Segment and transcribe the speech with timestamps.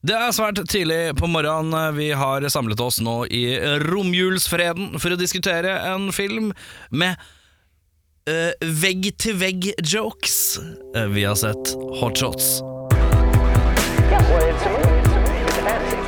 [0.00, 1.74] Det er svært tidlig på morgenen.
[1.92, 6.54] Vi har samlet oss nå i romjulsfreden for å diskutere en film
[6.88, 7.20] med
[8.24, 10.38] uh, vegg-til-vegg-jokes.
[10.96, 12.62] Uh, vi har sett Hotshots.
[14.08, 15.04] Yeah, well, it's a movie.
[15.44, 16.00] It's a fantasy.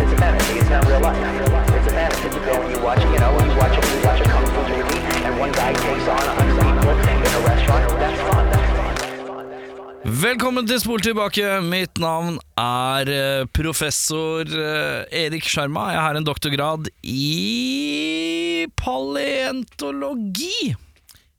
[0.00, 0.56] It's a fantasy.
[0.56, 1.20] It's not real life.
[1.76, 2.24] It's a fantasy.
[2.24, 4.96] You go and you watch, you know, you watch you watch a kung fu movie,
[5.28, 7.84] and one guy takes on a hundred people in a restaurant.
[8.00, 8.39] That's fun.
[10.00, 11.44] Velkommen til Spol tilbake.
[11.60, 15.90] Mitt navn er eh, professor eh, Erik Sjarma.
[15.92, 20.72] Jeg har en doktorgrad i paleontologi.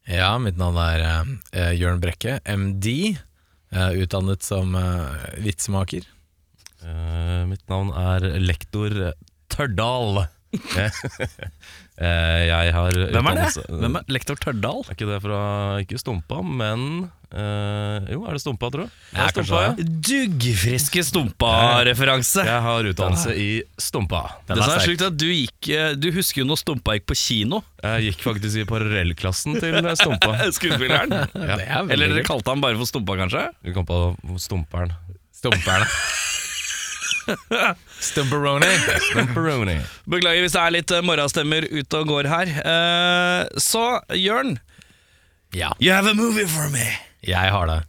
[0.05, 3.17] Ja, mitt navn er uh, Jørn Brekke, MD.
[3.73, 5.09] Uh, utdannet som uh,
[5.41, 6.05] vitsmaker.
[6.85, 8.93] Uh, mitt navn er lektor
[9.49, 10.27] Tørdal.
[12.01, 13.63] Eh, jeg har Hvem er det?
[13.69, 14.79] Hvem er Lektor Tørdal?
[14.87, 15.41] Er ikke det fra
[15.83, 18.93] Ikke Stumpa, men eh, Jo, er det Stumpa, tror jeg?
[19.15, 19.85] Ja, Det Stumpa, ja.
[20.09, 22.45] Duggfriske Stumpa-referanse.
[22.47, 23.49] Jeg har utdannelse i
[23.81, 24.23] Stumpa.
[24.47, 27.17] Det som er slik at du gikk eh, Du husker jo når Stumpa gikk på
[27.19, 27.61] kino.
[27.81, 30.35] Jeg gikk faktisk i parallellklassen til Stumpa.
[30.57, 31.15] Skuespilleren.
[31.15, 31.55] Ja.
[31.61, 33.47] Det er Eller dere kalte han bare for Stumpa, kanskje?
[33.65, 34.03] Vi kom på
[34.41, 34.93] Stumperen.
[35.35, 35.87] Stumperen.
[38.11, 38.69] Stumperoni.
[39.11, 39.77] Stumperoni.
[40.09, 42.51] Beklager hvis det er litt eh, morgenstemmer ute og går her.
[42.65, 43.85] Uh, så,
[44.17, 44.57] Jørn,
[45.53, 46.85] Ja, you have a movie for me.
[47.25, 47.79] Jeg har det.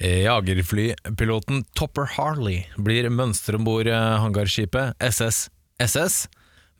[0.00, 5.48] Eh, Jagerflypiloten Topper Harley blir mønster om bord hangarskipet SS
[5.80, 6.28] SS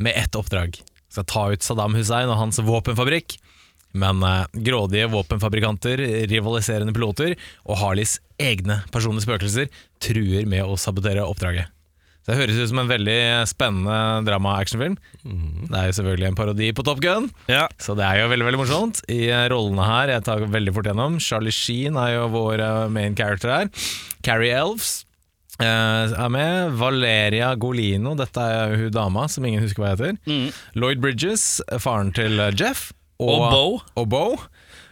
[0.00, 0.80] med ett oppdrag.
[1.10, 3.38] Skal ta ut Saddam Hussein og hans våpenfabrikk.
[3.92, 5.98] Men eh, grådige våpenfabrikanter,
[6.30, 7.34] rivaliserende piloter
[7.66, 9.70] og Harleys egne personlige spøkelser
[10.02, 11.72] truer med å sabotere oppdraget.
[12.28, 13.18] Det høres ut som en veldig
[13.48, 13.96] spennende
[14.28, 14.96] drama-actionfilm.
[15.24, 17.30] Det er jo selvfølgelig en parodi på Top Gun.
[17.50, 17.64] Ja.
[17.80, 19.00] Så det er jo veldig veldig morsomt.
[19.10, 23.16] I rollene her, jeg tar veldig fort gjennom Charlie Sheen er jo vår eh, main
[23.18, 23.72] character her.
[24.26, 24.92] Carrie Elves
[25.58, 26.76] eh, er med.
[26.80, 30.18] Valeria Golino, dette er jo hun dama som ingen husker hva heter.
[30.76, 31.48] Lloyd Bridges,
[31.82, 32.90] faren til eh, Jeff.
[33.20, 33.64] Og Bo.
[34.00, 34.24] Og Bo.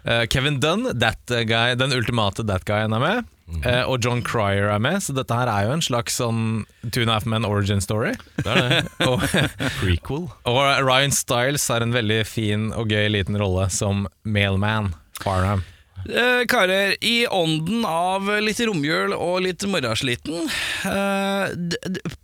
[0.09, 3.35] Eh, Kevin Dunn, that guy, den ultimate that guyen er med.
[3.65, 6.43] Eh, og John Cryer er med, så dette her er jo en slags sånn
[6.93, 8.13] Two and a Half Men origin story.
[8.37, 8.83] Det er det.
[9.09, 9.25] og
[9.81, 10.29] Prequel.
[10.49, 14.93] og Ryan Stiles har en veldig fin og gøy liten rolle som mailman.
[15.23, 15.65] Farnham.
[16.07, 20.47] Eh, karer, i ånden av litt romjul og litt morgensliten
[20.87, 21.51] eh,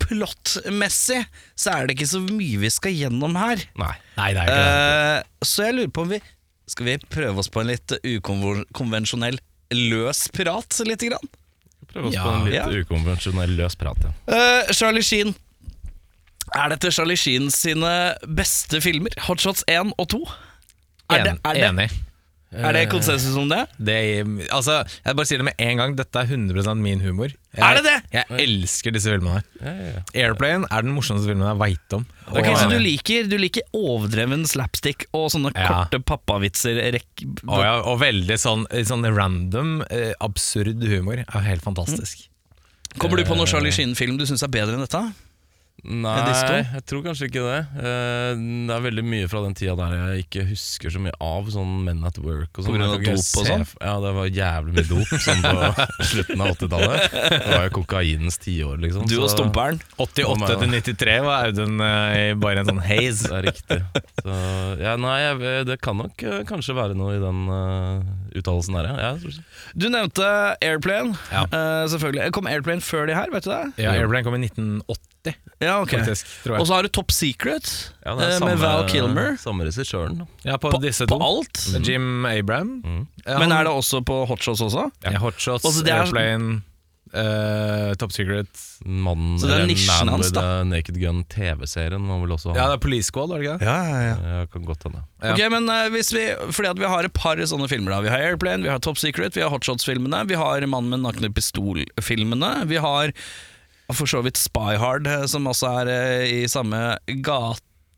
[0.00, 1.24] Plottmessig
[1.58, 3.64] så er det ikke så mye vi skal gjennom her.
[3.80, 3.90] Nei.
[4.14, 4.78] Nei, det er ikke det.
[5.18, 6.20] Eh, så jeg lurer på om vi
[6.70, 11.28] Skal vi prøve oss på en litt ukonvensjonell løs prat, lite grann?
[11.92, 12.22] Prøv oss Ja.
[12.24, 12.66] på en litt Ja.
[12.68, 13.96] ukonvensjonell løs prat.
[14.02, 14.12] Ja.
[14.28, 15.34] Uh, Charlie Sheen.
[16.54, 19.10] Er dette Charlie Sheen sine beste filmer?
[19.26, 20.20] Hotshots 1 og 2?
[21.10, 21.90] Er det, En, er det, enig.
[22.52, 23.66] er det konsensus om det?
[23.78, 23.96] Det,
[24.52, 27.28] altså, jeg bare sier det med en gang, dette er 100 min humor.
[27.54, 27.96] Jeg, Er det det?
[28.16, 29.44] Jeg elsker disse filmene her.
[29.60, 30.00] Ja, ja, ja.
[30.26, 32.06] Airplane er den morsomste filmen jeg veit om.
[32.32, 35.68] Ok, Så du liker, du liker overdreven slapstick og sånne Ja.
[35.70, 36.80] korte pappavitser?
[36.96, 41.22] Rekk, og, ja, og veldig sånn, sånn random, eh, absurd humor.
[41.22, 42.26] Er helt fantastisk.
[42.98, 45.02] Kommer du på noen Charlie Sheen-film du syns er bedre enn dette?
[45.84, 46.12] Nei,
[46.72, 47.56] jeg tror kanskje ikke det.
[47.76, 48.30] Eh,
[48.64, 51.74] Det er veldig mye fra den tida der jeg ikke husker så mye av sånn
[51.84, 52.56] Men at Work.
[52.56, 52.78] Og sånn.
[52.80, 53.66] Ikke dop og sånn?
[53.84, 55.68] Ja, det var jævlig mye dop sånn på
[56.10, 57.18] slutten av 80-tallet.
[57.34, 59.04] Det var jo kokainens tiår, liksom.
[59.12, 59.82] Du og Stumperen.
[60.00, 63.28] 88 til 93 var Audun eh, i bare en sånn haze.
[63.28, 63.80] Det er riktig.
[64.24, 64.38] Så,
[64.80, 67.44] ja, nei, jeg, det kan nok eh, kanskje være noe i den
[68.34, 69.12] uttalelsen der, ja.
[69.74, 70.26] Du nevnte
[70.64, 71.14] Airplane.
[71.30, 71.44] Ja.
[71.48, 72.32] Uh, selvfølgelig.
[72.34, 73.62] Kom Airplane før de her, vet du det?
[73.84, 77.68] Ja, Airplane kom i 1980, Ja, ok faktisk, tror Og så har du Top Secret
[78.04, 79.36] Ja, det er eh, samme, med Val Kilmer.
[79.40, 80.24] Samme regissøren.
[80.44, 81.62] Ja, på, På, disse på alt.
[81.74, 81.88] alt.
[81.88, 82.76] Jim Abram.
[82.84, 83.06] Mm.
[83.24, 84.90] Ja, Men er det også på Hotshots også?
[85.06, 86.60] Ja, Hotshots, Airplane,
[87.16, 88.50] eh, Top Secret
[88.84, 90.44] Mannen, Så det er nisjen Man hans, da.
[90.68, 93.68] Naked Gun, TV-serien, må vel også Ja, det er Police Squad, var det ikke det?
[93.70, 94.34] Ja, ja, ja.
[94.34, 95.04] Ja, kan godt hende.
[95.22, 95.32] Ja.
[95.32, 98.12] Ok, men uh, hvis vi, fordi at vi har et par sånne filmer da Vi
[98.12, 102.52] har Airplane, vi har Top Secret, vi har Hotshots-filmene Vi har Mannen med nakne pistol-filmene
[102.70, 103.14] Vi har
[103.92, 106.94] for så vidt Spy Hard eh, Som også er uh, i samme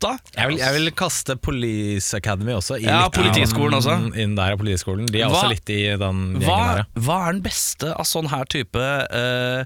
[0.00, 2.78] gata Jeg vil, jeg vil kaste Police Academy også.
[2.80, 3.96] i Ja, litt Politiskolen også.
[4.16, 5.06] Inn der er Politiskolen.
[5.06, 6.00] De er Hva- også litt i den
[6.36, 6.84] gjengen hva, der, ja.
[7.00, 8.76] hva er den beste av sånn her type
[9.10, 9.64] eh,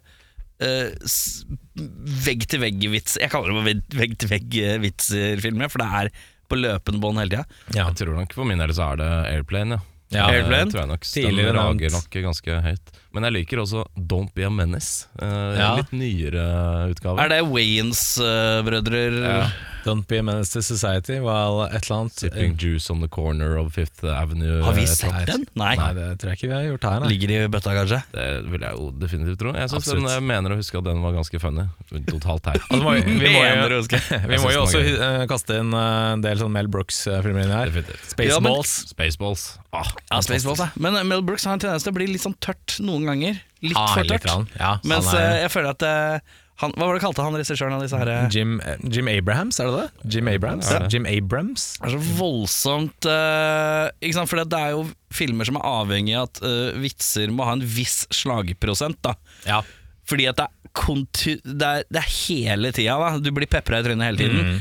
[0.61, 1.45] eh, s-
[1.81, 6.11] Vegg-til-vegg-vits Jeg kaller det bare vegg-til-vegg-vitser-filmer For det er
[6.51, 7.45] på løpende bånd hele tida
[7.77, 7.87] ja.
[7.89, 9.87] Jeg tror nok For min del så er det Airplane, ja.
[10.11, 10.71] Ja, Det Airplane.
[10.73, 11.83] tror jeg nok Tidligere Den nevnt.
[11.85, 12.89] rager nok ganske høyt.
[13.13, 15.09] Men jeg liker også Don't Be a Menace.
[15.21, 15.73] Uh, Ja.
[15.81, 16.45] Litt nyere
[16.93, 17.19] utgave.
[17.25, 19.03] Er det Wayans-brødre?
[19.21, 19.43] Ja.
[19.85, 23.57] Don't be a menace to society while et eller annet Sipping juice on the corner
[23.57, 24.61] of Fifth Avenue.
[24.63, 25.47] Har vi sett sett den?
[25.57, 25.73] Nei.
[25.81, 26.99] Nei, det tror jeg ikke vi har gjort her.
[27.01, 27.09] Nei.
[27.15, 28.01] Ligger i bøtta, kanskje?
[28.13, 29.55] Det vil jeg jo definitivt tro.
[29.57, 31.65] Jeg, synes den, jeg mener å huske at den var ganske funny.
[32.11, 32.67] Totalt teit.
[32.71, 33.81] Altså, vi, vi må jo,
[34.31, 37.53] vi må jo også uh, eh, kaste inn eh, en del sånn Mel Brooks-filmer inn
[37.55, 37.73] her.
[37.73, 38.05] Definitivt.
[38.13, 38.75] Spaceballs.
[38.93, 39.47] Spaceballs.
[39.77, 40.69] Ah, Ja, Spaceballs, ja.
[40.83, 43.41] Men eh, Mel Brooks har en tendens til å bli litt sånn tørt noen ganger.
[43.63, 44.25] Litt Ah, for tørt.
[44.59, 46.21] Ja, Mens er- eh, jeg føler at eh,
[46.61, 48.59] han, Hva var det kalte han regissøren av disse her eh, Jim,
[48.93, 50.11] Jim Abrahams, er det det?
[50.15, 50.69] Jim Abrahams?
[50.71, 50.81] Ja.
[50.93, 51.79] Jim Abrams?
[51.81, 54.83] Det er så voldsomt uh, Ikke sant, for det er jo
[55.17, 59.01] filmer som er avhengig av at uh, vitser må ha en viss slagprosent.
[59.05, 59.15] da
[59.49, 59.63] Ja.
[60.11, 62.97] Fordi at det er, kontu det er, det er hele tida.
[62.99, 64.53] da Du blir pepra i trynet hele tiden.
[64.57, 64.61] Mm.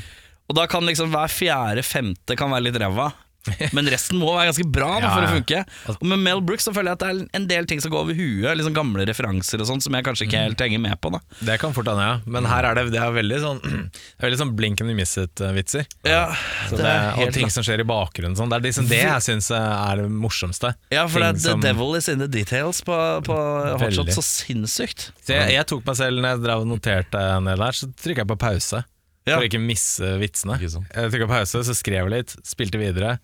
[0.49, 3.11] Og da kan liksom hver fjerde, femte kan være litt ræva.
[3.75, 5.61] Men resten må være ganske bra da, for å funke.
[5.95, 8.03] Og med Mel Brooks så føler jeg at det er en del ting som går
[8.03, 8.49] over huet.
[8.59, 10.29] Liksom Gamle referanser og sånt som jeg kanskje Mm.
[10.29, 11.11] ikke helt henger med på.
[11.15, 12.19] da Det kan fort hende, ja.
[12.27, 14.97] Men her er det, det er veldig sånn Det er veldig sånn blink and you
[14.99, 15.87] miss it-vitser.
[16.03, 16.35] Ja,
[17.17, 18.35] og ting som skjer i bakgrunnen.
[18.37, 18.51] Sånn.
[18.51, 20.73] Det er liksom det jeg syns er det morsomste.
[20.91, 22.95] Ja, for det er The som- Devil is in the details på,
[23.25, 23.39] på
[23.79, 24.11] Hotshot.
[24.13, 25.11] Så sinnssykt.
[25.25, 28.25] Så jeg, jeg tok meg selv når jeg drev og noterte ned der, så trykka
[28.25, 28.83] jeg på pause.
[29.29, 29.37] Ja.
[29.37, 30.57] For å ikke misse vitsene.
[30.59, 30.89] Ikke sant.
[30.95, 33.17] Jeg trykka pause, så skrev jeg litt, spilte videre.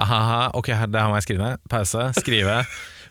[0.00, 1.62] Aha, ok, det her må jeg skrive ned.
[1.70, 2.62] Pause, skrive.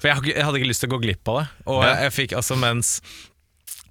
[0.01, 1.47] For jeg, jeg hadde ikke lyst til å gå glipp av det.
[1.69, 2.95] Og jeg, jeg fikk altså mens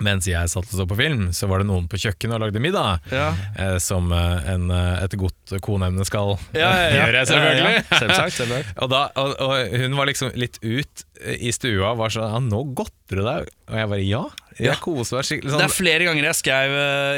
[0.00, 2.62] mens jeg satt og så på film, så var det noen på kjøkkenet og lagde
[2.62, 3.05] middag.
[3.12, 3.29] Ja.
[3.58, 7.85] Eh, som eh, en, eh, et godt koneemne skal Ja, ja, gjøre, selvfølgelig.
[7.93, 8.73] Selvsagt, selvsagt.
[8.82, 12.31] Og, da, og, og hun var liksom litt ut eh, i stua og var sånn
[12.32, 14.23] ja, 'Nå godter du deg.' Og jeg bare ja.
[14.58, 14.76] Jeg Ja.
[14.82, 15.50] koser meg skikkelig.
[15.52, 16.75] Det Sånn, er flere ganger jeg skrev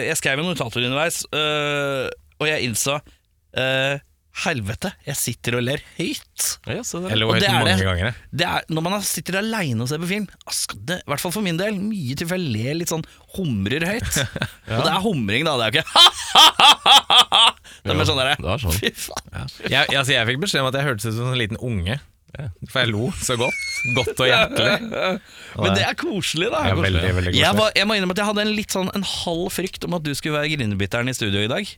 [0.06, 2.06] Jeg skrev notater underveis, øh,
[2.38, 2.98] og jeg innså
[3.58, 3.98] øh,
[4.32, 6.44] Helvete, jeg sitter og ler høyt.
[6.64, 7.10] Ja, så det.
[7.12, 7.84] jeg lo og det er mange det.
[7.84, 8.20] ganger.
[8.32, 11.34] Det er, når man sitter aleine og ser på film, skal det, i hvert fall
[11.34, 13.04] for min del, mye til for jeg ler litt sånn
[13.36, 14.22] humrer høyt.
[14.72, 15.58] Og det er humring, da.
[15.60, 17.42] Det er jo ikke ha-ha-ha-ha!
[17.82, 18.74] Det er mer sånn derre det er sånn.
[18.82, 19.52] Fy faen.
[19.66, 21.96] Jeg, altså, jeg fikk beskjed om at jeg hørtes ut som en liten unge.
[22.70, 23.56] For jeg lo så godt.
[23.96, 24.92] Godt og hjertelig.
[25.60, 26.62] Men det er koselig, da.
[26.70, 29.04] Ja, veldig, veldig Jeg, var, jeg må innrømme at jeg hadde en litt sånn En
[29.04, 31.74] halv frykt om at du skulle være grinebiteren i studio i dag.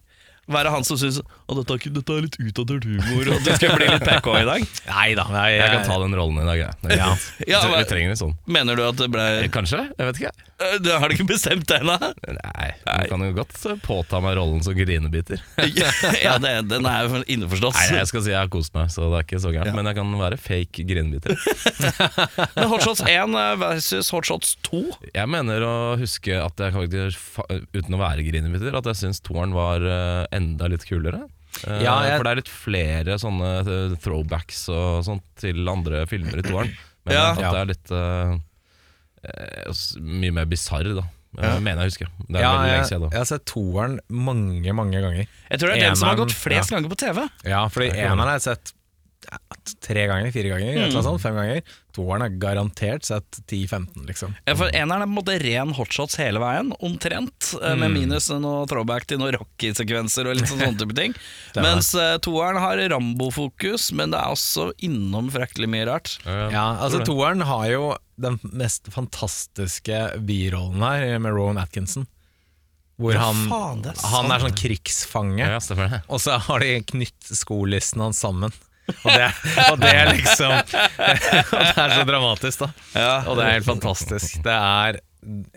[0.51, 3.77] Være han som syns at dette, dette er litt utdatert humor, og at du skal
[3.79, 4.67] bli litt PK i dag.
[4.95, 5.25] Nei da.
[5.33, 6.75] jeg, Jeg kan ta den rollen i dag, jeg.
[6.91, 7.61] Er Ja.
[7.69, 8.35] men, Vi trenger en sånn.
[8.47, 9.25] Mener du at det ble
[9.55, 9.85] Kanskje?
[9.97, 10.33] Jeg vet ikke.
[10.65, 11.97] Øh, Du har du ikke bestemt det ennå?
[11.99, 15.41] Nei, du kan jo godt eh, påta meg rollen som grinebiter.
[16.25, 17.77] ja, det, den er jo innforstått.
[17.79, 19.75] Nei, jeg skal si jeg har kost meg, så det er ikke så gærent.
[19.77, 21.35] Men jeg kan være fake grinebiter.
[22.57, 24.83] Men Hotshots 1 versus Hotshots 2
[25.15, 27.41] Jeg mener å huske at jeg faktisk,
[27.75, 31.25] uten å være grinebiter, at jeg syns toeren var eh, enda litt kulere.
[31.67, 36.05] Eh, Ja, jeg- For det er litt flere sånne eh, throwbacks og sånt til andre
[36.11, 36.73] filmer i toeren.
[37.05, 37.31] Men Ja.
[37.31, 38.39] at det er litt eh,
[39.25, 41.05] eh, mye mer bisarr, da.
[41.35, 41.57] Ja.
[41.59, 42.09] Mener jeg husker.
[42.29, 43.01] Det er Ja, veldig lenge siden.
[43.03, 43.09] da.
[43.11, 45.27] jeg har sett toeren mange, mange ganger.
[45.51, 46.77] Jeg tror det er den som har gått flest ja.
[46.79, 47.29] ganger på TV.
[47.45, 48.73] Ja, fordi eneren har jeg sett
[49.85, 51.75] tre ganger, fire ganger, et eller annet sånt, fem ganger.
[51.95, 54.33] Toeren har garantert sett 10-15, liksom.
[54.49, 57.53] Ja, for Eneren er på en måte ren hotshots hele veien, omtrent.
[57.61, 57.85] Mm.
[57.85, 61.15] Med minus noe throwback til noen Rocky-sekvenser og litt sånn type ting.
[61.65, 66.17] Mens uh, toeren har Rambo-fokus, men det er også innom fryktelig mye rart.
[66.25, 67.05] Ja, Ja, altså.
[67.07, 72.07] Toeren har jo den mest fantastiske birollen her, med Rowan Atkinson.
[73.01, 75.59] Hvor Ja, han, faen, er han er sånn krigsfange, Ja,
[76.07, 78.55] og så har de knytt skolissene hans sammen.
[78.93, 79.29] Og det,
[79.71, 80.53] og det er liksom
[81.55, 82.71] Og det er så dramatisk, da.
[83.31, 84.41] Og det er helt fantastisk.
[84.45, 85.01] Det er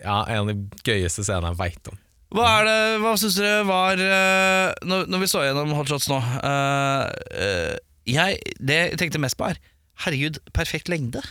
[0.00, 1.98] ja, en av de gøyeste scenene jeg veit om.
[2.36, 6.18] Hva er det, hva syns dere var eh, når, når vi så gjennom hotshots nå
[6.20, 7.76] uh, eh,
[8.08, 9.60] jeg, Det jeg tenkte mest på, er
[10.04, 11.22] Herregud, perfekt lengde.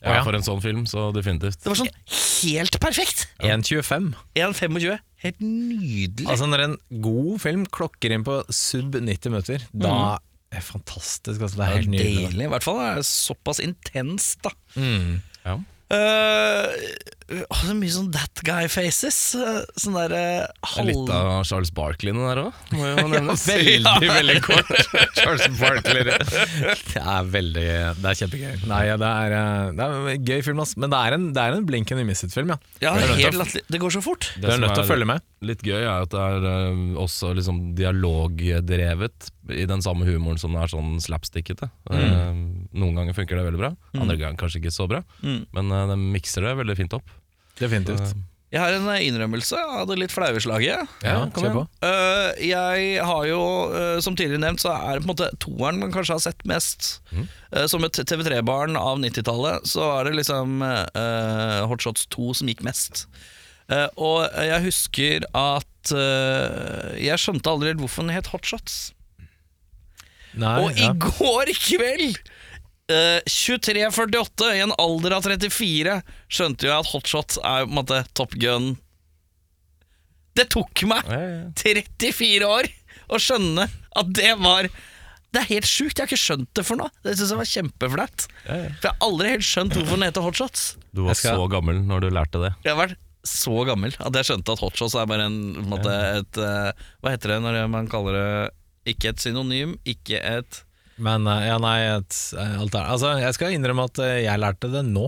[0.00, 0.20] Ja, ja.
[0.22, 1.58] for en sånn film, så definitivt.
[1.64, 3.24] Det var sånn helt perfekt!
[3.42, 4.12] 1.25.
[4.38, 5.00] 1,25.
[5.24, 6.28] Helt nydelig.
[6.30, 11.40] Altså Når en god film klokker inn på sub 90 minutter, da er fantastisk.
[11.40, 12.46] Altså, det er helt nydelig.
[12.46, 14.54] I hvert fall er det såpass intenst, da.
[14.74, 15.20] Mm.
[15.44, 15.58] Ja.
[15.90, 16.66] Uh,
[17.30, 19.16] det er mye sånn that guy faces.
[19.38, 23.44] eh, Sånn der, Det er Litt av Charles Barkley den der òg, må jo nevnes.
[23.50, 24.72] Veldig, veldig kort.
[25.20, 26.02] Charles Barkley.
[26.10, 27.66] Det er veldig
[28.00, 28.56] Det er kjempegøy.
[28.70, 30.74] Nei, det er, eh, det er en gøy film, ass.
[30.76, 32.50] men det er en, det er en blink and miss it-film.
[32.50, 32.58] Ja.
[32.82, 34.32] Ja, er til helt å- Det går så fort.
[34.36, 35.22] Det er som nødt til å er følge med.
[35.46, 40.52] Litt gøy er at det er uh, også liksom dialogdrevet i den samme humoren som
[40.54, 41.70] det er sånn slapstickete.
[41.90, 42.34] Eh,
[42.76, 45.00] noen ganger funker det veldig bra, andre ganger kanskje ikke så bra.
[45.24, 45.40] Mm.
[45.56, 47.08] Men uh, den mikser det veldig fint opp.
[47.60, 48.16] Definitivt.
[48.50, 50.88] Jeg har en innrømmelse av det litt flaue slaget.
[51.06, 51.62] Ja, på.
[51.86, 53.42] Eh, jeg har jo,
[53.78, 56.42] eh, som tidligere nevnt, så er det på en måte toeren man kanskje har sett
[56.50, 56.88] mest.
[57.14, 62.64] Eh, som et TV3-barn av 90-tallet, så er det liksom uh, Hotshots 2 som gikk
[62.66, 63.04] mest.
[63.70, 65.66] Eh, og jeg husker at
[67.00, 68.90] Jeg skjønte aldri helt hvorfor den het Hotshots.
[70.38, 72.18] Nei, Og i går kveld,
[72.92, 75.96] eh, 23.48, i en alder av 34,
[76.30, 78.72] skjønte jo jeg at hotshot er på en måte Top Gun.
[80.38, 81.42] Det tok meg Ja, ja.
[81.58, 82.68] 34 år
[83.10, 83.66] å skjønne
[83.98, 84.68] at det var
[85.30, 85.98] Det er helt sjukt.
[85.98, 86.90] Jeg har ikke skjønt det for noe.
[87.06, 88.24] Det synes jeg var kjempeflaut.
[88.46, 90.64] For jeg har aldri helt skjønt hvorfor den heter Hotshots.
[90.94, 92.50] Du var så gammel når du lærte det.
[92.64, 92.98] Jeg har vært
[93.30, 95.92] så gammel at jeg skjønte at hotshots er bare en, på en måte,
[96.22, 100.62] et eh, Hva heter det når man kaller det Ikke et synonym, ikke et
[101.00, 104.40] Men eh, ja, nei, et, eh, alt er, altså, jeg skal innrømme at eh, jeg
[104.42, 105.06] lærte det nå.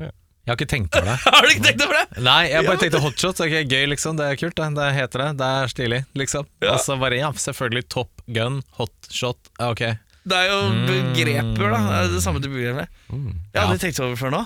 [0.00, 0.08] Ja.
[0.08, 1.16] Jeg har ikke tenkt over det.
[1.34, 2.22] Har du ikke tenkt over det?
[2.24, 2.80] Nei, jeg bare Ja.
[2.84, 6.00] tenkte hotshots, ok, gøy liksom, det er kult det, det heter det, det er stilig
[6.20, 6.48] liksom.
[6.64, 6.74] Ja.
[6.74, 9.84] Og så bare, ja, selvfølgelig Top Gun, hotshot, ok.
[10.24, 11.80] Det er jo begreper, da.
[11.84, 12.88] Det er det samme type begreper.
[13.12, 14.44] Jeg har aldri tenkt over før nå.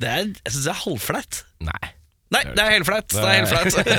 [0.00, 1.40] Det er, jeg syns det er halvflaut.
[1.68, 1.90] Nei.
[2.30, 3.10] Nei, det er helt flaut.
[3.10, 3.90] Det er helt flaut.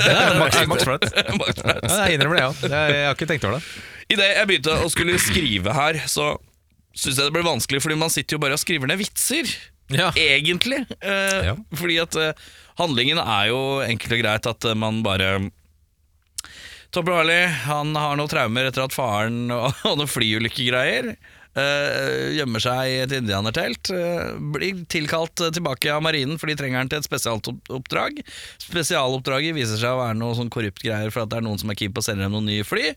[0.72, 1.04] Maks, flaut.
[1.12, 2.70] Ja, jeg innrømmer det, ja.
[2.72, 3.66] Jeg har ikke tenkt over det.
[4.10, 6.32] Idet jeg begynte å skulle skrive her, så
[6.92, 9.48] syns jeg det ble vanskelig, fordi man sitter jo bare og skriver ned vitser.
[9.92, 10.12] Ja.
[10.16, 10.84] Egentlig.
[11.00, 11.56] Eh, Ja.
[11.76, 12.32] Fordi at eh,
[12.80, 15.34] handlingen er jo enkelt og greit at eh, man bare
[16.92, 21.14] Topper Harley han har noen traumer etter at faren og, og noen flyulykkegreier.
[21.52, 23.90] Uh, gjemmer seg i et indianertelt.
[23.92, 28.22] Uh, blir tilkalt tilbake av marinen, for de trenger han til et spesialoppdrag.
[28.64, 31.68] Spesialoppdraget viser seg å være noe sånn korrupt greier for at det er noen som
[31.68, 32.94] er keen på å selge dem noen nye fly.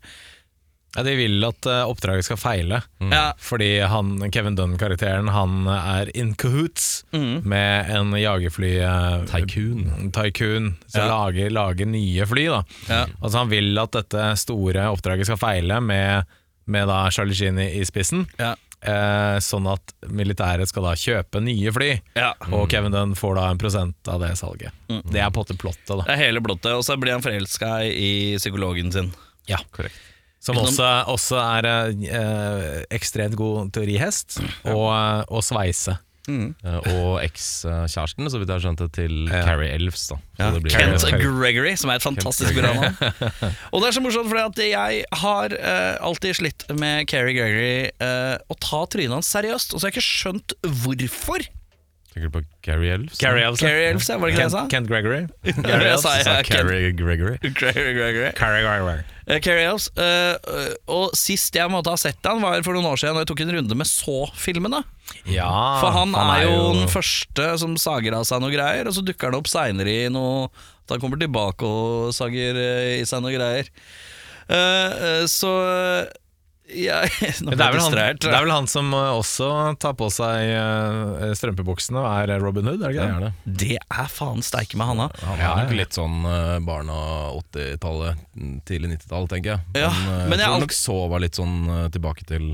[0.96, 6.12] Ja, de vil at eh, oppdraget skal feile, Ja, fordi han, Kevin Dunn-karakteren, han er
[6.16, 7.42] in cahoots Mhm.
[7.44, 8.74] med en jagerfly...
[8.80, 10.12] eh, Tycoon.
[10.16, 11.08] Tycoon, som Ja.
[11.12, 12.64] lager, lager nye fly da.
[12.90, 13.06] ja.
[13.22, 16.26] Altså han vil at dette store oppdraget skal feile med,
[16.68, 18.56] med da Charlie Sheen i, i spissen, ja.
[18.82, 22.34] eh, sånn at militæret skal da kjøpe nye fly, ja.
[22.52, 24.72] og Kevin Dunn får da en prosent av det salget.
[24.88, 26.04] Det er på en måte plottet da.
[26.08, 29.12] Det er hele blottet, og så blir han forelska i psykologen sin.
[29.52, 30.00] Ja, Korrekt.
[30.46, 34.38] Som også, også er eh, ekstremt god teorihest,
[34.70, 35.98] og, og sveise.
[36.26, 39.28] Eh, Og ekskjæresten, så vidt jeg har skjønt det, til.
[39.30, 40.08] Carrie Elves.
[40.10, 41.06] da Så det blir- Kent.
[41.22, 42.96] Gregory, som er et fantastisk bra navn.
[43.74, 47.92] Og det er så morsomt, fordi at jeg har eh, alltid slitt med Carrie Gregory
[48.02, 51.46] eh, å ta trynet hans seriøst, og så har jeg ikke skjønt hvorfor.
[52.16, 53.18] Tenker du på Gary Elves?
[53.20, 53.68] Gary Elves, ja.
[53.68, 54.62] Elves, ja, var det ikke det jeg sa?
[54.72, 55.26] Kent Gregory.
[55.68, 57.36] Gary Elves, sa Kent Carrie Gregory.
[57.44, 58.30] Gary Gregory.
[58.38, 59.02] Carrie Gregory.
[59.28, 59.90] Uh, Carrie Elves.
[60.00, 60.40] Uh,
[60.96, 63.44] og sist jeg måtte ha sett han, var for noen år siden, da jeg tok
[63.44, 64.80] en runde med Så-filmene.
[65.28, 65.52] Ja,
[65.84, 69.34] For han, er, jo den første som sager av seg noe greier, og så dukker
[69.34, 70.48] han opp seinere i noe
[70.86, 73.68] At han kommer tilbake og sager eh, i seg noe greier.
[74.48, 75.52] Uh, eh, så
[76.76, 77.10] jeg
[77.46, 79.50] Nå Det er, vel han, det er vel han som eh, også
[79.82, 83.32] tar på seg eh, strømpebuksene og er Robin Hood, er det er det?
[83.62, 83.78] det.
[83.94, 85.10] Er faen steike med Hanna.
[85.28, 89.84] Han er nok litt sånn barna barn av 80-tallet, mm, tidlig 90-tall, tenker jeg.
[89.86, 92.50] Ja, men, eh, men jeg jeg tror nok så var litt sånn eh, tilbake til,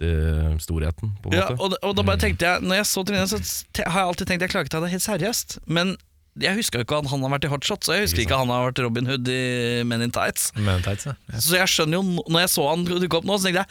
[0.00, 1.60] til storheten, på en Ja, måte.
[1.60, 3.38] og, da- og da bare tenkte jeg Når jeg så Trine, så
[3.84, 5.58] har jeg alltid tenkt jeg klarer ikke ta det helt seriøst.
[5.68, 5.96] Men
[6.42, 8.50] jeg huska ikke at han har vært i Hotshot, så jeg husker ikke ikke han
[8.52, 10.50] har vært Robin Hood i Men in Tights.
[10.58, 11.14] Men in tights, ja.
[11.40, 13.70] Så jeg skjønner jo, når jeg så han dukke opp nå, så tenkte jeg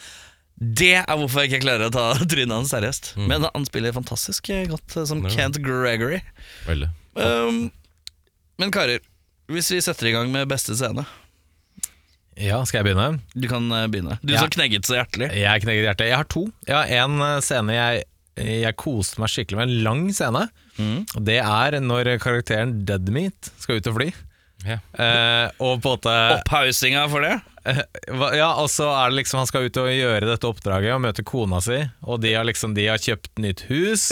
[0.56, 3.10] det er hvorfor jeg ikke klarer å ta trynet hans seriøst.
[3.28, 5.34] Men han spiller fantastisk godt eh, som Ja.
[5.34, 6.22] Kent Gregory.
[6.64, 6.88] Veldig.
[7.20, 7.58] Um,
[8.56, 9.04] men karer,
[9.52, 11.04] hvis vi setter i gang med beste scene
[12.36, 13.20] ja, skal jeg begynne?
[13.32, 14.18] Du kan eh, begynne.
[14.20, 14.42] Du Ja.
[14.42, 15.30] som knegget så hjertelig.
[15.32, 16.08] Jeg knegget hjertet.
[16.10, 16.42] Jeg har to.
[16.68, 18.02] Jeg har en eh, scene jeg,
[18.36, 20.42] jeg koste meg skikkelig med, en lang scene.
[20.78, 24.10] Og det er når karakteren Deadmeat skal ut og fly.
[24.66, 24.80] Yeah.
[24.98, 27.34] Eh, og på en måte Opphaussinga for det?
[27.68, 27.82] Eh,
[28.38, 31.24] Ja, og så er det liksom Han skal ut og gjøre dette oppdraget og møte
[31.26, 34.08] kona si, og de har liksom De har kjøpt nytt hus.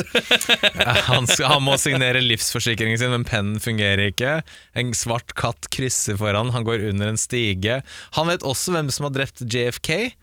[1.10, 4.36] Han, skal, han må signere livsforsikringen sin, men pennen fungerer ikke.
[4.78, 7.80] En svart katt krysser foran, han går under en stige.
[8.18, 10.14] Han vet også hvem som har drept JFK.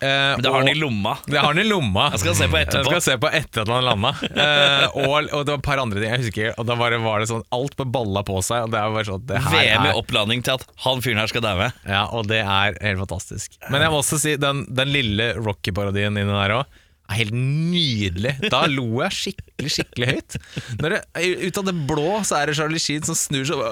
[0.00, 1.16] Eh, Det har han i lomma.
[1.26, 2.08] det har han i lomma.
[2.14, 2.90] Jeg skal se på etterpå.
[2.90, 4.10] Jeg skal se på etter at han landa.
[4.24, 6.54] Uh, og, og det var et par andre ting jeg husker ikke.
[6.58, 8.64] Og da bare var det sånn Alt bare balla på seg.
[8.66, 11.30] Og det er bare sånn det her VM i opplanding til at han fyren her
[11.30, 11.68] skal daue.
[11.86, 13.58] ja, Og det er helt fantastisk.
[13.70, 16.78] Men jeg må også si den, den lille Rocky-parodien inni der òg
[17.12, 18.30] er helt nydelig.
[18.48, 20.36] Da lo jeg skikkelig, skikkelig høyt.
[20.80, 21.00] Når det,
[21.44, 23.66] Ut av det blå så er det Charlie Sheen som snur seg og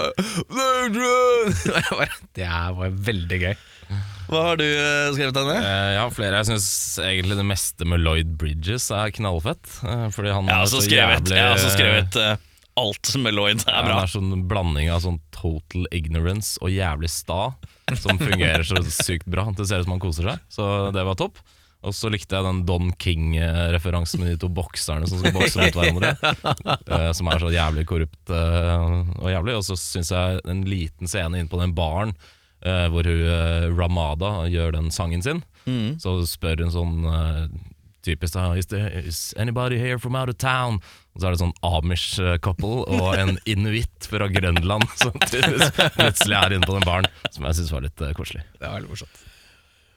[0.53, 3.55] bare, Det var veldig gøy.
[4.31, 5.59] Hva har du eh, skrevet deg ned?
[5.59, 6.39] Eh, Jeg har flere.
[6.43, 6.69] Jeg syns
[7.03, 9.67] egentlig det meste med Lloyd Bridges er knallfett.
[9.83, 12.21] eh, Fordi han Jeg har også så skrevet, jævlig jeg har også skrevet
[12.81, 13.65] alt med Lloyd.
[13.67, 13.95] Det er bra.
[13.99, 17.41] Han er sånn blanding av sånn total ignorance og jævlig sta,
[17.99, 19.49] som fungerer så sykt bra.
[19.57, 21.43] Det ser ut som han koser seg, så det var topp.
[21.81, 25.77] Og så likte jeg den Don King-referansen med de to bokserne som skal bokse mot
[25.81, 26.11] hverandre.
[27.19, 29.57] som er så jævlig korrupt og jævlig.
[29.59, 32.13] Og så syns jeg en liten scene inn på den baren
[32.63, 35.45] hvor hun eh, Ramada gjør den sangen sin.
[35.65, 35.99] Mm.
[36.01, 37.45] Så spør hun sånn eh,
[38.05, 40.81] typisk da, is, there, is anybody here from out of town?
[41.15, 46.69] Og så er det sånn Amish-couple og en inuitt fra Grønland som plutselig er inne
[46.69, 48.47] på den baren, som jeg syns var litt uh, koselig.
[48.59, 49.27] Det var veldig morsomt.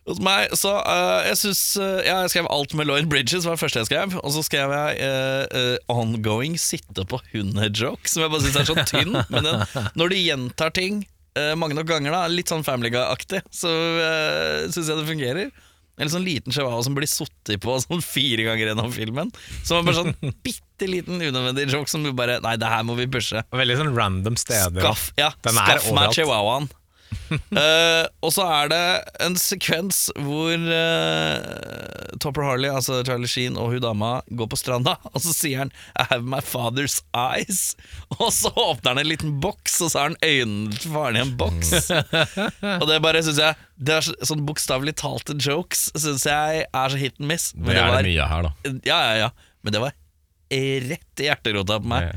[0.04, 3.62] Hos meg, så uh, jeg synes, uh, jeg skrev alt med Lloyd Bridges, var det
[3.62, 4.18] første jeg skrev.
[4.20, 8.68] Og så skrev jeg uh, eh, ongoing sitte på hunde-joke, som jeg bare syns er
[8.68, 9.16] så tynn.
[9.32, 9.64] Men den,
[9.96, 11.06] når de gjentar ting
[11.40, 15.54] eh, mange nok ganger, da, litt sånn Family Guy-aktig, så uh, syns jeg det fungerer.
[16.02, 19.30] En sånn liten chihuahua som blir sittet på sånn fire ganger gjennom filmen.
[19.62, 22.98] Som er bare sånn bitte liten unødvendig joke som du bare Nei, det her må
[22.98, 23.44] vi pushe.
[23.54, 24.82] Veldig sånn random steder.
[24.82, 26.72] Skaff, ja, Den skaff meg chihuahuaen.
[27.64, 28.82] Eh, og så er det
[29.26, 34.96] en sekvens hvor uh, Topper Harley, altså Charlie Sheen, og hun dama går på stranda,
[35.14, 37.76] og så sier han 'I have my father's eyes'.
[38.20, 41.24] Og så åpner han en liten boks, og så har han øynene til faren i
[41.24, 41.74] en boks.
[41.92, 46.90] og det bare synes jeg Det er så- sånn bokstavelig talte jokes syns jeg er
[46.94, 47.52] så hit and miss.
[47.58, 48.52] Det er det mye her, da.
[48.86, 49.30] Ja, ja, ja.
[49.64, 49.94] Men det var
[50.90, 52.12] rett i hjerterota på meg.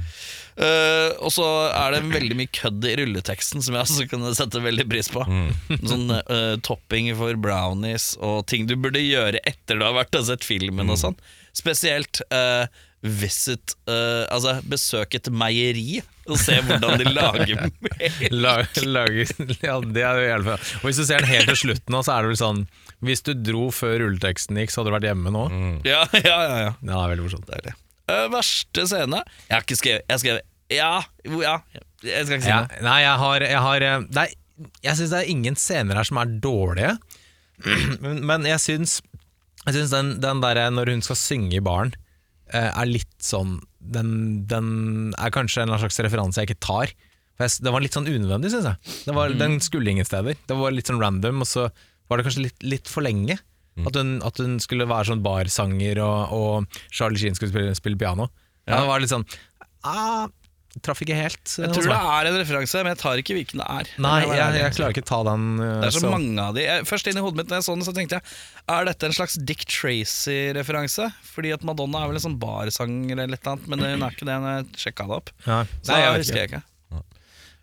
[0.56, 4.62] Eh, og så er det veldig mye kødd i rulleteksten som jeg også kunne sette
[4.64, 5.24] veldig pris på.
[5.84, 10.28] Sånn uh, topping for brownies og ting du burde gjøre etter du har vært og
[10.30, 11.18] sett filmen og sånn.
[11.56, 12.64] Spesielt uh,
[13.06, 18.24] visit Altså besøk et meieri og se hvordan de lager melk.
[18.32, 19.28] La, lage,
[19.62, 20.50] ja, det er jo hjelp.
[20.80, 22.64] Og hvis du ser den helt til slutten nå, så er det vel sånn
[23.06, 25.48] Hvis du dro før rulleteksten gikk, så hadde du vært hjemme nå.
[25.86, 26.70] Ja, ja, ja, ja.
[26.72, 27.52] Ja, det er veldig morsomt.
[27.52, 27.76] Deilig.
[28.06, 30.90] Eh, verste scene Jeg har ikke skrevet Jeg har skrevet Ja,
[31.42, 31.56] ja.
[32.06, 32.82] Jeg skal ikke si Ja, noe.
[32.86, 34.26] nei, jeg har, jeg har eh, nei,
[34.86, 36.92] Jeg syns det er ingen scener her som er dårlige,
[38.04, 38.98] men, men jeg syns
[39.66, 41.90] Jeg syns den, den derre når hun skal synge i baren,
[42.54, 44.12] eh, er litt sånn den,
[44.50, 44.68] den
[45.18, 46.90] er kanskje en slags referanse jeg ikke tar.
[47.38, 48.94] For jeg, det var litt sånn unødvendig, syns jeg.
[49.06, 50.34] Det var, Den skulle ingen steder.
[50.50, 51.68] Det var litt sånn random, og så
[52.10, 53.36] var det kanskje litt, litt for lenge.
[53.84, 57.98] At, hun, at hun skulle være sånn barsanger, og, og Charlie Sheen skulle spille, spille
[58.00, 58.30] piano.
[58.66, 58.80] Ja.
[58.80, 59.26] Det var litt sånn
[59.86, 60.26] ah,
[60.84, 61.40] Traff ikke helt.
[61.56, 63.90] Jeg tror det er en referanse, men jeg tar ikke hvilken det er.
[64.02, 65.46] Nei, jeg, jeg klarer ikke ta den.
[65.56, 67.62] uh, Det er så så- mange av de jeg, Først inn i hodet mitt Når
[67.62, 68.34] jeg så den, så tenkte jeg
[68.74, 71.08] Er dette en slags Dick Tracy-referanse?
[71.32, 74.28] Fordi at Madonna er vel en sånn barsanger eller eller annet, men hun er ikke
[74.28, 75.32] det når jeg sjekka det opp.
[75.46, 75.62] Ja.
[75.80, 76.62] Så Nei, jeg jeg husker jeg ikke.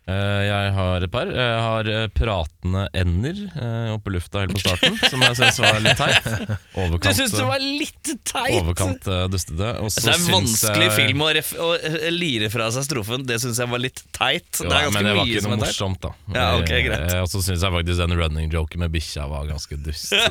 [0.04, 1.30] Eh, jeg har et par.
[1.32, 5.60] Jeg har eh, pratende ender eh, oppe i lufta helt på starten, som jeg syns
[5.64, 6.26] var litt teit.
[6.28, 8.58] Du Overkant, syns det var litt teit?
[8.58, 9.70] overkant dustete.
[9.80, 11.70] Det er en vanskelig jeg- film å, å
[12.12, 13.24] lire fra seg strofen.
[13.24, 14.60] Det syns jeg var litt teit.
[14.60, 16.12] Jo, det er men det var ikke noe morsomt, da.
[16.36, 17.16] Ja, okay, greit.
[17.22, 20.12] Og så syns jeg faktisk den running joken med bikkja var ganske dust.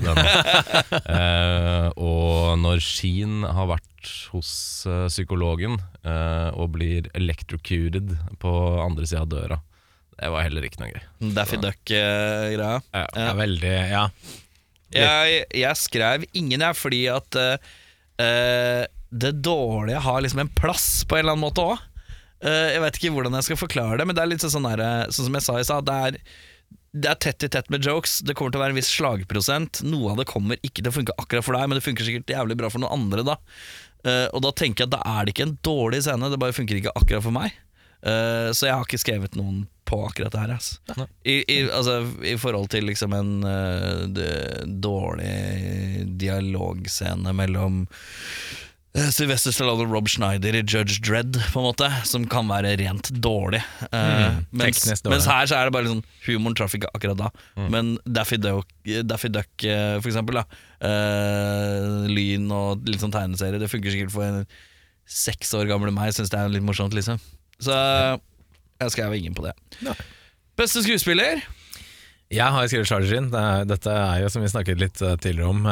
[1.03, 3.85] Eh, og når Sheen har vært
[4.33, 4.51] hos
[4.89, 9.59] eh, psykologen eh, og blir electrocuted på andre sida av døra,
[10.13, 11.05] det var heller ikke noe gøy.
[11.35, 12.75] Daffy Duck-greia.
[12.93, 13.05] Ja.
[13.17, 14.03] Ja, veldig, ja.
[14.93, 17.71] Jeg, jeg skrev ingen, jeg, fordi at eh,
[18.21, 21.89] eh, det dårlige har liksom en plass på en eller annen måte òg.
[22.43, 25.11] jeg vet ikke hvordan jeg skal forklare det, men det er litt sånn, der, eh,
[25.13, 25.87] sånn som jeg sa i stad.
[25.87, 26.17] Det er,
[26.93, 28.19] det er tett i tett med jokes.
[28.21, 29.81] Det kommer til å være en viss slagprosent.
[29.87, 32.33] Noe av det kommer ikke til å funke akkurat for deg, men det funker sikkert
[32.35, 33.25] jævlig bra for noen andre.
[33.25, 36.41] Da uh, Og da tenker jeg at da er det ikke en dårlig scene, det
[36.41, 37.55] bare funker ikke akkurat for meg.
[38.05, 40.53] Uh, så jeg har ikke skrevet noen på akkurat det her.
[40.53, 41.07] Altså.
[41.25, 41.97] I, i, altså,
[42.29, 44.05] I forhold til liksom en uh,
[44.85, 47.87] dårlig dialogscene mellom
[48.93, 53.07] Sylvester Stallone og Rob Schneider i Judge Dredd, på en måte, som kan være rent
[53.25, 53.63] dårlig.
[53.89, 55.15] Eh, mens, dårlig.
[55.15, 57.31] mens her så er det bare liksom Humoren traff ikke akkurat da.
[57.73, 58.69] Men Daffy Duck,
[59.09, 60.45] Daffy Duck eh, for eksempel, da.
[60.83, 64.45] Uh, lyn og litt sånn tegneserie, det funker sikkert for en
[65.09, 67.21] seks år gamle meg, syns det er litt morsomt, liksom.
[67.63, 67.73] Så
[68.83, 69.55] jeg skrev ingen på det.
[69.81, 69.95] Ja.
[70.59, 71.41] Beste skuespiller?
[72.33, 73.33] Jeg har skrevet Charlie Sheen.
[73.33, 75.65] Er, dette er jo som vi snakket litt eh, tidligere om.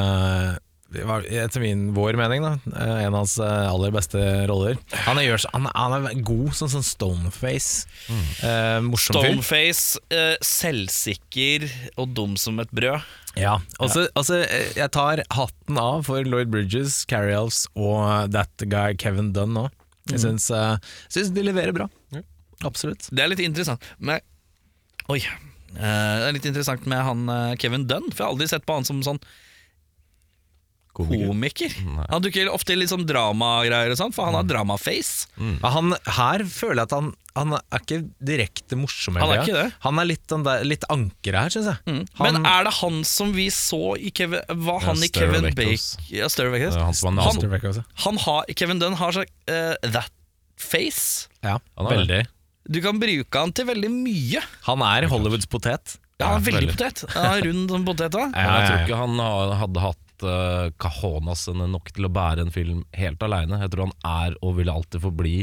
[0.91, 4.75] Det var, etter min, vår mening, da, eh, en av hans eh, aller beste roller.
[5.05, 7.85] Han er, han er, han, er god som sånn stoneface.
[8.43, 9.29] Eh, morsom fyr.
[9.29, 13.07] Stoneface, eh, selvsikker og dum som et brød.
[13.39, 18.65] Ja, altså, altså, eh, jeg tar hatten av for Lloyd Bridges, Carrie Elves og that
[18.67, 19.69] guy Kevin Dunn nå.
[20.11, 20.75] Jeg syns, uh,
[21.13, 21.87] syns de leverer bra.
[22.67, 23.07] Absolutt.
[23.13, 24.19] Det er litt interessant med
[25.09, 25.21] Oi.
[25.71, 28.67] Uh, det er litt interessant med han uh, Kevin Dunn, for jeg har aldri sett
[28.67, 29.21] på han som sånn
[30.95, 31.73] komiker.
[32.11, 35.29] Han dukker ofte i litt sånn dramagreier og sånn, for han har dramaface.
[35.37, 35.57] Mm.
[35.63, 37.99] Han, her føler jeg at han, han er ikke
[38.31, 39.19] direkte morsom.
[39.21, 39.67] Han er ikke det.
[39.85, 41.81] Han er litt, der, litt ankeret her, syns jeg.
[41.87, 45.47] Han, Men er det han som vi så i Kevin Var han i Kevin.
[45.55, 46.05] Bacon?
[46.11, 46.51] Ja, er
[46.83, 50.11] han Han, han har, Kevin Dunn har sånn uh, that
[50.61, 51.27] face.
[51.41, 52.21] ja, Han er veldig.
[52.71, 54.43] Du kan bruke han til veldig mye.
[54.67, 55.97] Han er Hollywoods potet.
[56.21, 56.77] Ja, han er veldig veldig.
[56.77, 57.03] potet.
[57.17, 58.27] er rund som potet da.
[58.29, 58.85] Ja, jeg tror ja, ja.
[58.85, 59.21] ikke han
[59.57, 63.61] hadde hatt uh, cajonasene nok til å bære en film helt aleine.
[63.63, 65.35] Jeg tror han er og vil alltid forbli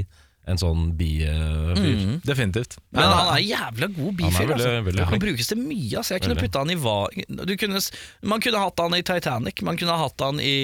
[0.48, 2.18] en sånn bifyr.
[2.26, 2.78] Definitivt.
[2.94, 4.52] Men han er jævla god bifyr.
[4.54, 4.70] Altså.
[4.86, 6.00] veldig Han brukes til mye.
[6.00, 6.16] Altså.
[6.16, 6.96] Jeg kunne putta han i hva
[7.28, 7.82] du kunne,
[8.32, 10.56] Man kunne hatt han i Titanic, man kunne hatt han i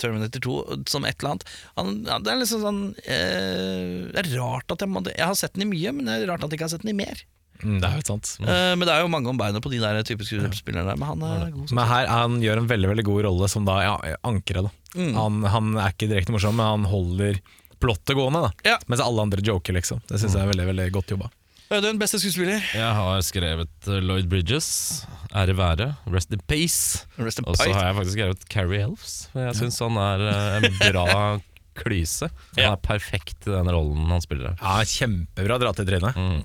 [0.00, 0.56] Terminator 2
[0.90, 1.50] som et eller annet.
[1.78, 5.54] Han, ja, det er liksom sånn eh, Det er rart at jeg Jeg har sett
[5.54, 7.22] den i mye, men det er rart at jeg ikke har sett den i mer.
[7.62, 8.34] Mm, det er jo sant.
[8.40, 11.10] Eh, men det er jo mange om beinet på de der typiske skuespillerne der, men
[11.12, 11.72] han er god.
[11.76, 13.96] Men her han gjør en veldig veldig god rolle som da ja,
[14.26, 14.68] ankeret.
[14.68, 15.00] Da.
[15.00, 15.12] Mm.
[15.18, 17.42] Han, han er ikke direkte morsom, men han holder
[17.80, 18.46] plottet gående.
[18.46, 18.72] Da.
[18.74, 18.78] Ja.
[18.90, 20.02] Mens alle andre joker, liksom.
[20.08, 21.30] Det syns jeg er veldig veldig godt jobba.
[21.70, 22.64] Audun, beste skuespiller?
[22.74, 27.04] Jeg har skrevet uh, Lloyd Bridges, ære være, rest in peace.
[27.20, 29.14] Og så har jeg faktisk skrevet Carrie Elves.
[29.30, 31.06] For jeg syns han er uh, en bra
[31.80, 32.28] klyse.
[32.56, 34.56] Han er perfekt i den rollen han spiller.
[34.60, 36.18] Ja, Kjempebra dratt i trynet.
[36.18, 36.40] Mm.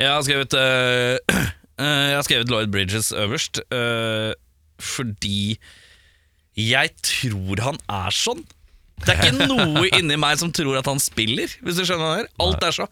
[0.00, 1.38] Jeg har skrevet eh,
[1.84, 4.32] eh, Jeg har skrevet Lloyd Bridges øverst uh,
[4.82, 5.56] Fordi
[6.58, 8.44] Jeg tror han er sånn
[9.02, 12.30] Det er ikke noe inni meg som tror at han spiller Hvis du skjønner mener
[12.44, 12.88] Alt er så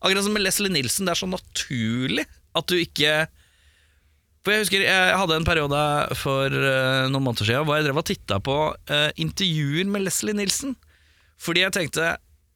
[0.00, 2.24] Akkurat som med Leslie Nilsen, Det er så naturlig
[2.56, 3.26] At du ikke
[4.48, 5.78] For jeg husker Jeg hadde en periode
[6.16, 8.56] for eh, noen måneder siden Hvor jeg drev og tittet på
[8.88, 10.72] eh, intervjuer med Leslie Nilsen.
[11.36, 12.14] Fordi jeg tenkte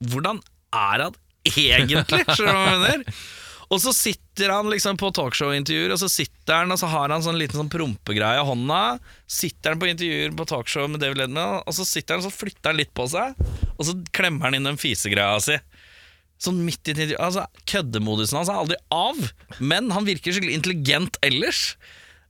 [0.09, 0.41] Hvordan
[0.73, 2.25] er han egentlig?
[3.73, 7.23] Og så sitter han liksom på talkshow-intervjuer, og så sitter han og så har han
[7.25, 8.81] sånn liten sånn prompegreie i hånda.
[9.25, 12.35] Sitter han på intervjuer på talkshow med David Ledman, og så sitter han og så
[12.37, 13.33] flytter han litt på seg,
[13.73, 15.57] og så klemmer han inn den fisegreia si.
[16.43, 19.19] Sånn midt i Altså, Køddemodusen hans er aldri av,
[19.63, 21.73] men han virker skikkelig intelligent ellers.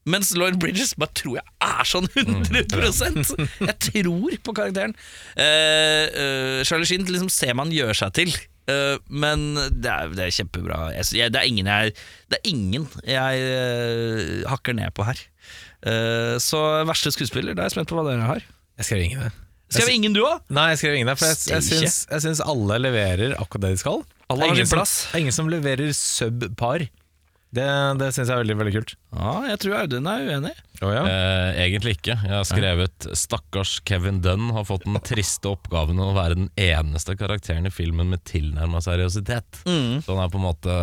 [0.09, 3.35] Mens Lloyd Bridges bare tror jeg er sånn 100%
[3.69, 4.97] Jeg tror på karakteren.
[5.37, 8.35] Uh, uh, Charlie Sheen liksom ser man gjør seg til.
[8.71, 10.81] Uh, men det er, det er kjempebra.
[10.97, 11.95] Jeg, jeg, det, er ingen jeg,
[12.33, 15.23] det er ingen jeg hakker ned på her.
[16.43, 18.45] Så verste skuespiller, da er jeg spent på hva dere har.
[18.79, 19.33] Jeg skal ringe det.
[19.73, 20.43] Skrev ingen du òg?
[20.53, 21.19] Nei, jeg skrev ingen der.
[21.21, 24.03] for jeg, jeg, syns, jeg syns alle leverer akkurat det de skal.
[24.33, 24.97] Alle har er sin plass.
[25.07, 26.85] Som, ingen som leverer sub-par.
[27.53, 27.69] Det,
[28.01, 28.95] det syns jeg er veldig veldig kult.
[29.17, 30.55] Ja, jeg tror Audun er uenig.
[30.83, 31.03] Oh, ja.
[31.07, 32.17] Eh, egentlig ikke.
[32.27, 37.15] Jeg har skrevet 'Stakkars Kevin Dunn har fått den triste oppgaven å være den eneste
[37.17, 39.63] karakteren i filmen med tilnærma seriøsitet'.
[39.65, 40.03] Mm.
[40.03, 40.75] Så han er på en måte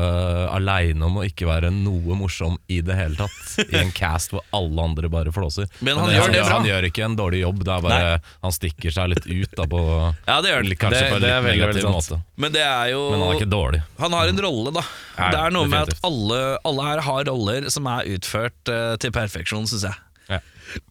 [0.56, 3.68] aleine om å ikke være noe morsom i det hele tatt.
[3.68, 5.68] I en cast hvor alle andre bare flåser.
[5.84, 6.56] Men han gjør det bra.
[6.60, 9.68] Han gjør ikke en dårlig jobb, det er bare han stikker seg litt ut da,
[9.70, 9.84] på,
[10.28, 10.76] Ja, det gjør han.
[10.86, 12.22] kanskje Det- på en det litt veldig, negativ veldig måte.
[12.38, 13.84] Men det er jo Men han er ikke dårlig.
[14.00, 14.84] Han har en rolle, da.
[15.20, 19.12] Det er noe med at alle, alle her har roller som er utført eh, til
[19.12, 19.89] perfeksjon, syns jeg.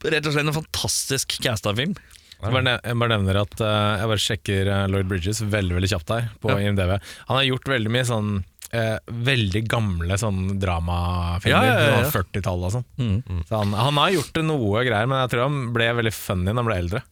[0.04, 1.94] Rett og slett en fantastisk casta film.
[2.38, 5.74] Jeg bare, nev- jeg bare nevner at uh, Jeg bare sjekker eh, Lloyd Bridges veldig
[5.74, 6.60] veldig kjapt her på Ja.
[6.68, 6.92] IMDv.
[7.26, 8.28] Han har gjort veldig mye sånn
[8.70, 11.50] eh, veldig gamle sånn dramafilmer.
[11.50, 12.04] Ja, ja, ja, ja.
[12.06, 13.42] Sånn 40-tallet og sånn.
[13.48, 16.60] Så han, han har gjort noe greier, men jeg tror han ble veldig funny da
[16.62, 17.02] han ble eldre.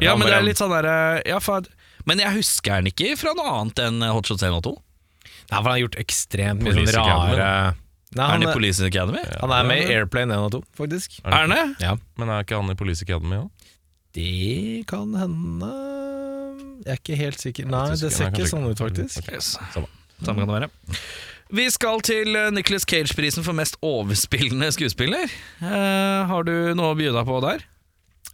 [0.00, 0.88] Ja, men det er litt sånn der,
[1.28, 1.68] ja, for,
[2.08, 4.72] Men jeg husker han ikke fra noe annet enn Hot Shot 1 og 2.
[4.74, 7.52] Nei, for han har gjort ekstremt mye sånn rare
[8.14, 9.22] Nei, Er han, i Police Academy?
[9.40, 11.18] han er med i Airplane 1 og 2, faktisk.
[11.24, 11.64] Er han det?
[11.82, 11.96] Ja.
[12.20, 13.68] Men er ikke han i Police Academy òg?
[14.14, 15.70] Det kan hende
[16.84, 17.66] Jeg er ikke helt sikker.
[17.66, 19.26] Nei, det ser ikke sånn ut, faktisk.
[19.32, 19.54] Yes.
[19.74, 19.90] Samme.
[20.22, 21.00] Samme kan det være.
[21.54, 25.30] Vi skal til uh, Nicholas Cage-prisen for mest overspillende skuespiller.
[25.60, 27.64] Eh, har du noe å by deg på der?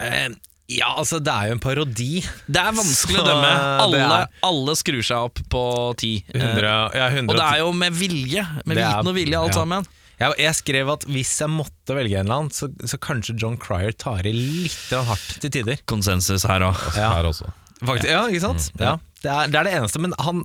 [0.01, 0.29] Eh,
[0.71, 2.09] ja, altså, det er jo en parodi.
[2.47, 3.53] Det er vanskelig Så, å dømme.
[3.85, 5.63] Alle, er- alle skrur seg opp på
[6.01, 6.13] ti.
[6.31, 8.45] Eh, 100, ja, 100, og det er jo med vilje.
[8.65, 9.59] Med Det er- viten og vilje, alt ja.
[9.61, 9.87] sammen.
[10.21, 13.57] jeg, jeg skrev at hvis jeg måtte velge en eller annen, så, så kanskje John
[13.57, 15.81] Cryer tar i litt hardt til tider.
[15.91, 16.77] Konsensus her òg.
[16.97, 17.11] Ja.
[17.19, 17.51] Her også.
[17.81, 18.71] Faktisk, ja, ikke sant?
[18.79, 18.99] Ja.
[19.23, 20.45] Det, er, det er det eneste, men han,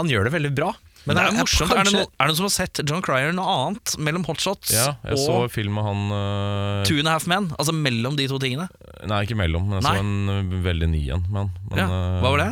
[0.00, 0.70] han gjør det veldig bra.
[1.08, 1.72] Men det er morsomt.
[1.72, 4.72] Er det, noen, er det noen som har sett John Cryer noe annet mellom Hotshots
[4.74, 7.48] Ja, jeg så og film med han uh, Two and a Half Men?
[7.56, 8.66] Altså mellom de to tingene?
[9.08, 9.94] Nei, ikke mellom, men jeg Nei.
[9.96, 11.24] så en øh, veldig ny en.
[11.32, 11.86] Men, men, Ja.
[12.20, 12.50] Hva var det?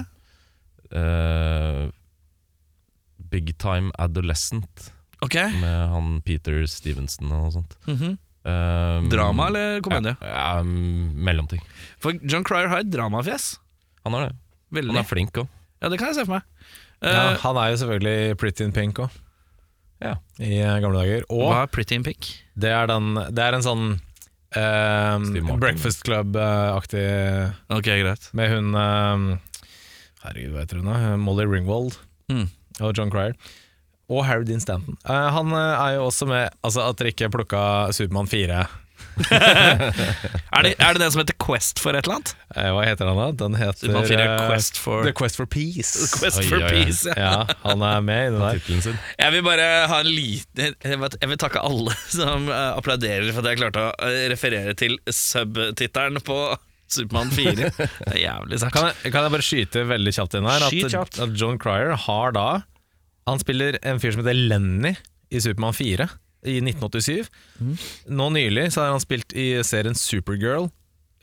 [0.96, 1.90] Uh,
[3.28, 5.50] Big Time Adolescent Okay.
[5.61, 7.72] med han Peter Stevenson og sånt.
[7.90, 8.16] Mhm.
[8.48, 10.14] Um, Drama eller komedie?
[10.22, 11.61] Ja, ja, mm, mellomting.
[12.00, 13.58] For John Cryer har et dramafjes.
[14.06, 14.37] Han har det.
[14.78, 14.94] Veldig.
[14.94, 15.48] Han er flink òg.
[15.82, 16.42] Ja, det kan jeg se for meg.
[17.02, 19.10] ja, Eh, Han er jo selvfølgelig Pretty in Pink òg,
[20.02, 20.16] Ja.
[20.40, 21.22] i eh, gamle dager.
[21.30, 22.26] Og hva er Pretty in Pink?
[22.58, 23.84] det er, den, det er en sånn
[24.56, 25.60] eh, Steve Martin.
[25.60, 27.04] Breakfast Club-aktig
[27.70, 28.28] Ok, greit.
[28.34, 29.38] Med hun eh,
[30.24, 31.16] Herregud, hva heter hun da?
[31.16, 32.48] Molly Ringwald Mm.
[32.82, 33.32] og John Cryer.
[34.10, 34.96] Og Harry Dean Stanton.
[35.08, 38.66] Eh, han eh, er jo også med Altså At dere ikke plukka Supermann 4
[40.58, 42.30] Er det, er det den som heter Quest for et eller annet?
[42.54, 43.26] Eh, Hva heter han da?
[43.44, 45.92] Den heter Supermann 4 eh, Quest for- The Quest for Peace.
[46.14, 46.70] Quest Oi, for oi.
[46.72, 47.02] Peace.
[47.12, 47.16] Ja.
[47.18, 48.98] Ja, han er med i det der.
[49.24, 51.00] Jeg vil bare ha en liten Jeg
[51.32, 56.22] vil, takke alle som eh, applauderer for at jeg klarte å eh, referere til subtittelen
[56.26, 56.38] på
[56.88, 57.68] Supermann 4.
[57.76, 58.72] Det er jævlig sært.
[58.78, 60.64] Kan kan jeg bare skyte veldig kjapt inn her?
[60.70, 62.46] At, at John Cryer har da
[63.28, 64.94] Han spiller en fyr som heter Lenny
[65.28, 66.06] i Supermann 4
[66.46, 67.29] i 1987.
[67.59, 67.74] Mm.
[68.18, 70.68] Nå nylig så har han spilt i serien Supergirl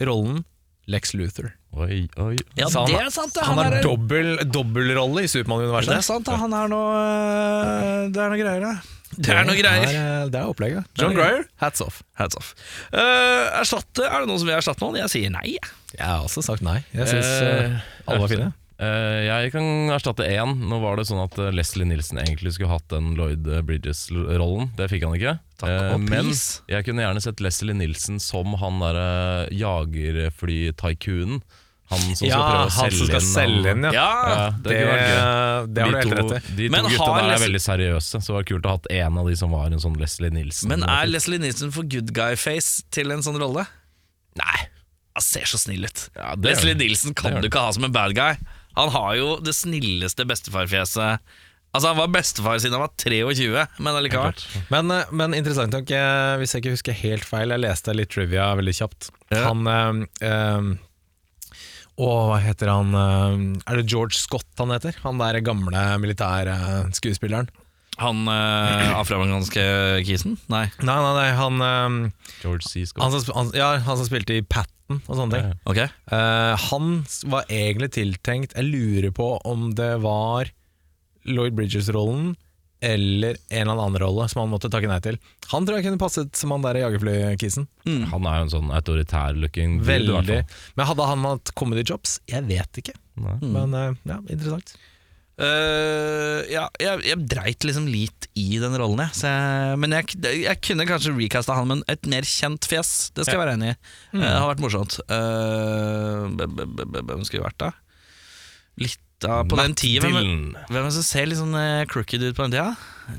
[0.04, 0.44] rollen
[0.92, 1.54] Lex Luthor.
[1.76, 2.36] Oi, oi.
[2.56, 3.34] Ja, han, det er sant.
[3.36, 3.44] det.
[3.44, 8.22] Han, Han har er- dobbel, dobbeltrolle i Det er sant, han er noe øh, Det
[8.22, 8.76] er noe greier, da.
[9.16, 9.86] Det er noe greier.
[9.88, 10.88] Det er, det er opplegget.
[11.00, 12.02] John Det er Cryer, hats off.
[12.20, 12.54] Hats off.
[12.92, 15.00] Uh, erstatte, er det noen som vil erstatte noen?
[15.00, 15.56] Jeg sier nei.
[15.96, 16.82] Jeg har også sagt nei.
[16.94, 18.52] Jeg syns uh, alle var fine.
[18.78, 19.64] Eh, jeg kan
[19.96, 20.52] erstatte én.
[20.68, 24.74] Nå var det sånn at eh, Leslie Nilsen egentlig skulle hatt den Lloyd Bridges-rollen.
[24.76, 25.38] Det fikk han ikke.
[25.62, 26.34] Takk Eh, men
[26.68, 31.42] jeg kunne gjerne sett Leslie Nilsen som han derre jagerfly-tycoonen.
[31.94, 34.06] Han som skal prøve å selge, som selge inn han- ja.
[34.26, 36.56] Ja, Det, det det har du helt rett i.
[36.58, 38.78] De to Men gutta har der er veldig seriøse, så det var kult å ha
[38.80, 40.68] hatt en av de som var en sånn Leslie Nilsen.
[40.68, 43.68] Men er Leslie Nilsen for good guy-face til en sånn rolle?
[44.36, 44.68] Nei.
[45.16, 46.10] Han ser så snill ut.
[46.18, 48.36] Ja, Leslie Nilsen kan du ikke ha som en bad guy.
[48.76, 51.36] Han har jo det snilleste bestefarfjeset.
[51.76, 54.44] Altså Han var bestefar siden han var 23, men allikevel.
[54.72, 58.14] Men, eh, men interessant nok, eh, hvis jeg ikke husker helt feil, jeg leste litt
[58.16, 59.10] trivia veldig kjapt.
[59.34, 59.50] Ja.
[59.50, 59.68] Han
[60.24, 60.70] eh,
[61.96, 64.98] Å, hva heter han Er det George Scott han heter?
[65.06, 67.48] Han der gamle militærskuespilleren?
[68.02, 69.66] Han uh, afroamerikanske
[70.08, 70.38] kisen?
[70.52, 70.66] Nei.
[70.84, 72.86] Nei, nei, nei, han, eh, George C.
[72.90, 73.04] Scott.
[73.06, 75.46] han, som, han, ja, han som spilte i Patten og sånne ting.
[75.54, 75.60] Ja.
[75.72, 80.52] Ok Eh, han s- var egentlig tiltenkt Jeg lurer på om det var
[81.26, 82.36] Lloyd Bridges-rollen
[82.86, 85.16] eller en eller annen rolle som han måtte takke nei til.
[85.50, 87.66] Han tror jeg kunne passet som han der jagerflykisen.
[88.12, 90.38] Han er jo en sånn autoritær-looking dude, i hvert Veldig.
[90.44, 90.76] fall.
[90.78, 92.20] Men hadde han hatt comedy jobs?
[92.30, 92.94] Jeg vet ikke.
[93.24, 93.38] Nei.
[93.42, 94.76] Men eh, ja, interessant.
[95.36, 99.20] Øh, ja, jeg, jeg dreit liksom litt i den rollen, jeg.
[99.26, 102.92] Jeg men jeg, jeg kunne kanskje recasta han med et mer kjent fjes.
[103.16, 103.78] Det skal jeg være enig i.
[104.16, 104.22] Mm.
[104.22, 105.00] Uh, Det har vært morsomt.
[105.12, 107.74] Uh, hvem skulle vært, da?
[108.80, 110.12] Litt av på den Matt tida.
[110.12, 112.72] Hvem, hvem som ser litt sånn eh, crooked ut på den tida?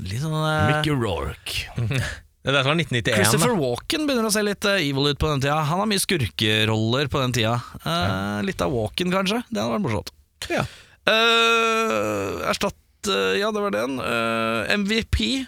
[0.05, 0.35] Litt sånn
[0.69, 1.69] Mickey Rourke.
[2.47, 3.11] Det var 1991.
[3.11, 3.59] Christopher da.
[3.59, 5.57] Walken begynner å se litt evil ut på den tida.
[5.67, 7.57] Han har mye skurkeroller på den tida.
[7.83, 7.97] Ja.
[8.45, 9.41] litt av Walken, kanskje.
[9.49, 10.13] Det hadde vært morsomt.
[10.53, 10.63] Ja.
[11.07, 13.97] Uh, erstatt uh, Ja, det var den.
[14.01, 15.45] Uh, MVP.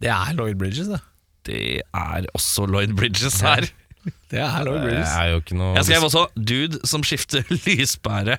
[0.00, 1.00] Det er Lloyd Bridges, det.
[1.48, 3.68] Det er også Lloyd Bridges her.
[4.30, 5.10] Det er Lloyd Det Bridges.
[5.20, 8.38] er jo ikke noe Jeg skrev også 'dude som skifter lyspære'.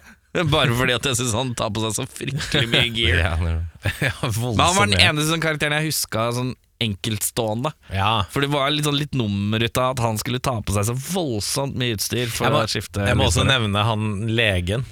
[0.50, 3.20] Bare fordi at jeg syns han tar på seg så fryktelig mye gear.
[3.22, 7.72] Ja, Men han var den eneste sånn karakteren jeg huska sånn enkeltstående.
[7.92, 8.24] Ja.
[8.32, 10.86] For det var litt, sånn litt nummer ut av at han skulle ta på seg
[10.88, 14.86] så voldsomt mye utstyr for Jeg må, å skifte jeg må også nevne han legen.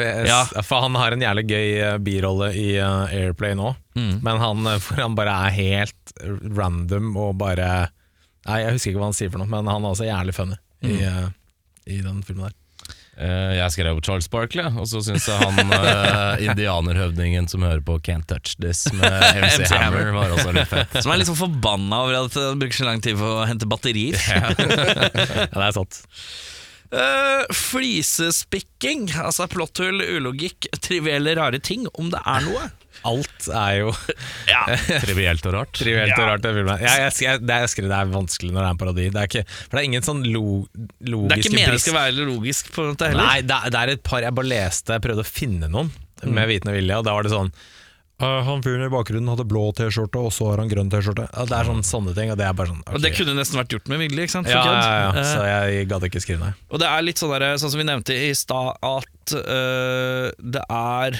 [0.00, 0.38] Ja.
[0.64, 3.74] For han har en jævlig gøy eh, birolle i eh, Airplay nå.
[3.98, 4.14] Mm.
[4.24, 6.14] Men han, eh, han bare er helt
[6.56, 7.68] random og bare
[8.48, 10.56] Nei, Jeg husker ikke hva han sier for noe, men han er også jævlig funny
[10.82, 10.96] Mm.
[10.98, 12.56] i, i den filmen der.
[13.12, 18.00] Uh, Jeg skrev Charles Barkley, og så syns jeg han uh, indianerhøvdingen som hører på
[18.02, 19.06] Can't Touch This med
[19.44, 20.96] MC, MC Hammer, var også litt fett.
[21.04, 23.68] Som er litt sånn forbanna over at han bruker så lang tid på å hente
[23.70, 24.18] batterier.
[24.26, 24.50] Ja,
[25.54, 26.00] det er sant.
[26.92, 32.68] Uh, Flisespikking, altså plotthull, ulogikk, trivielle, rare ting, om det er noe.
[33.08, 33.88] Alt er jo
[34.52, 34.60] Ja,
[35.06, 35.72] Trivielt og rart.
[35.74, 36.18] trivielt Ja.
[36.20, 36.44] og rart.
[36.46, 36.52] i.
[36.84, 39.06] Jeg, jeg, jeg, det, er, jeg det er vanskelig når det er en parodi.
[39.10, 40.44] Det er ikke, for det er ingen sånn lo,
[41.00, 43.24] logiske Det er ikke meningen det skal være logisk på dette heller.
[43.32, 46.36] Nei, det det er et par Jeg bare leste, jeg prøvde å finne noen Mm.
[46.36, 47.48] med vitende vilje, og da var det sånn
[48.20, 51.24] «Øh, Han fyren i bakgrunnen hadde blå T-skjorte, og så har han grønn T-skjorte.
[51.32, 53.88] Ja, det er sånne sånne ting, og det sånn Og det kunne nesten vært gjort
[53.88, 54.50] med vilje, ikke sant?
[54.50, 56.52] For ja, ja, ja, Eh, så jeg gadd ikke skrive nei.
[56.70, 60.62] Og det er litt sånn, der, sånn som vi nevnte i stad, at uh, det
[60.68, 61.18] er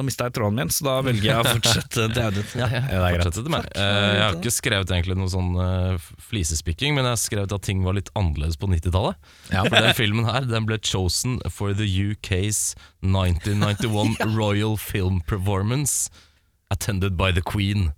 [0.00, 2.46] Nå mista jeg tråden min, så da velger jeg å fortsette til Audun.
[2.56, 2.68] Ja.
[2.72, 3.40] Ja, det er greit.
[3.76, 7.66] Eh, Jeg har ikke skrevet egentlig noe sånn eh, flisespikking, men jeg har skrevet at
[7.68, 9.20] ting var litt annerledes på 90-tallet.
[9.52, 9.66] Ja.
[9.68, 12.72] For den filmen her den ble chosen for the UK's
[13.04, 16.08] 1991 Royal Film Performance,
[16.70, 17.92] attended by the Queen.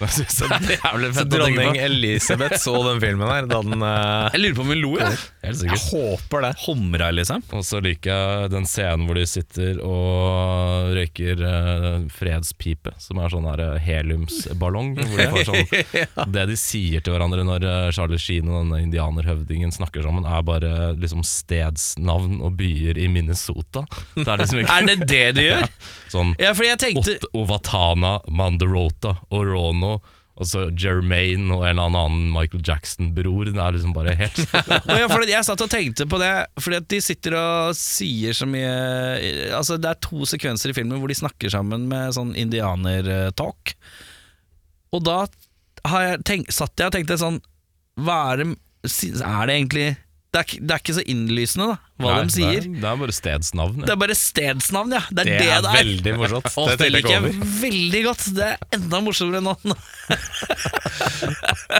[0.00, 1.76] Jeg synes det er jævlig Så fett å dronning.
[1.78, 5.18] Elisabeth så den filmen her da den eh, Jeg lurer på om hun lo, jeg.
[5.44, 5.84] Helt Jeg sikkert.
[5.94, 6.50] håper det.
[6.64, 7.44] Humra, liksom.
[7.54, 13.30] Og så liker jeg den scenen hvor de sitter og røyker eh, fredspipe, som er
[13.32, 14.90] sånn der eh, heliumsballong.
[15.04, 18.82] Hvor de får sånn, Det de sier til hverandre når eh, Charlie Sheen og denne
[18.88, 23.84] indianerhøvdingen snakker sammen, er bare liksom stedsnavn og byer i Minnesota.
[24.16, 25.68] Det er liksom ikke Er det det de gjør?
[26.10, 29.83] sånn Ja, fordi jeg tenkte Ot Ovatana, Mandarota, Orono
[30.34, 33.52] Og så Jermaine og en eller annen Michael Jackson-bror.
[33.52, 34.40] Det er liksom bare helt
[34.90, 38.72] ja, jeg satt og tenkte på det, fordi at de sitter og sier så mye
[39.54, 43.76] Altså Det er to sekvenser i filmen hvor de snakker sammen med sånn indianertalk.
[44.94, 45.22] Og da
[45.84, 47.38] jeg tenkt, satt jeg og tenkte sånn
[48.00, 48.46] Hva er det
[49.20, 49.88] Er det egentlig
[50.34, 52.64] det er, det er ikke så innlysende, da, hva Nei, de sier.
[52.66, 53.76] Det det er bare stedsnavn.
[53.84, 55.02] Det er bare stedsnavn, ja.
[55.14, 55.76] Det er Det det er det er.
[55.78, 56.48] veldig morsomt.
[56.58, 58.24] Og Det det liker jeg veldig godt.
[58.34, 59.54] Det er enda morsommere.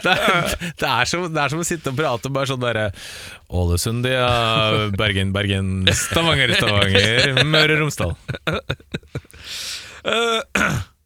[0.05, 2.87] Det er, det, er som, det er som å sitte og prate bare sånn derre
[3.55, 4.89] Ålesund, ja.
[4.99, 8.15] Bergen, Bergen, Stavanger, Stavanger, Møre og Romsdal.
[10.05, 10.41] Eh,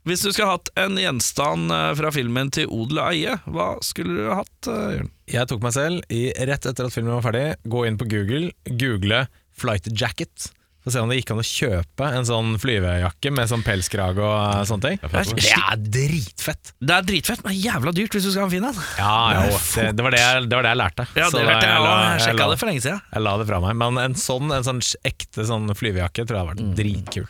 [0.08, 4.16] hvis du skulle hatt en gjenstand eh, fra filmen til odel og eie, hva skulle
[4.18, 5.08] du hatt, Jørgen?
[5.08, 5.14] Jørn?
[5.28, 8.48] Jeg tok meg selv i, rett etter at filmen var ferdig, gå inn på Google,
[8.80, 9.26] google
[9.58, 10.52] flight jacket.
[10.84, 14.36] Så se om det gikk an å kjøpe en sånn flyvejakke med sånn pelskrage og
[14.38, 15.00] eh, sånne ting.
[15.02, 16.72] Det er dritfett!
[16.78, 18.78] Det er dritfett, men jævla dyrt hvis du skal ha en fin en.
[18.96, 21.08] Ja, jo, det, det, var det, jeg, det var det jeg lærte.
[21.18, 21.96] Ja, det lærte jeg la-.
[21.98, 23.02] Jeg jeg sjekka det for lenge siden.
[23.12, 23.80] Jeg la det fra meg.
[23.82, 24.80] Men en sånn, en sånn
[25.12, 27.28] ekte sånn flyvejakke tror jeg hadde vært dritkul.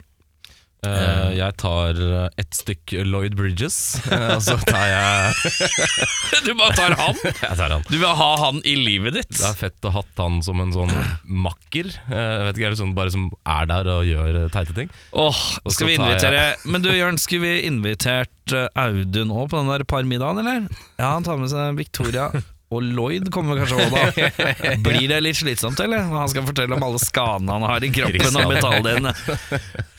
[0.87, 5.57] Eh, jeg tar eh, ett stykk Lloyd Bridges, uh, og så tar jeg
[6.47, 7.17] Du bare tar han?
[7.49, 7.83] Jeg tar han.
[7.89, 9.33] Du vil ha han i livet ditt?
[9.35, 10.93] Det er fett å ha hatt han som en sånn
[11.27, 11.91] makker.
[12.07, 14.93] Uh, vet ikke, er det sånn bare som er der og gjør eh, teite ting?
[15.11, 15.27] Åh,
[15.65, 19.59] oh, skal vi invitere jeg- Men du Jørn, skulle vi invitert eh, Audun òg på
[19.59, 20.69] den der parmiddagen, eller?
[21.03, 22.31] Ja, han tar med seg Victoria.
[22.69, 24.73] Og Lloyd kommer kanskje òg, da.
[24.85, 26.03] Blir det litt slitsomt, eller?
[26.13, 29.15] Han skal fortelle om alle skadene han har i kroppen og metalldelene.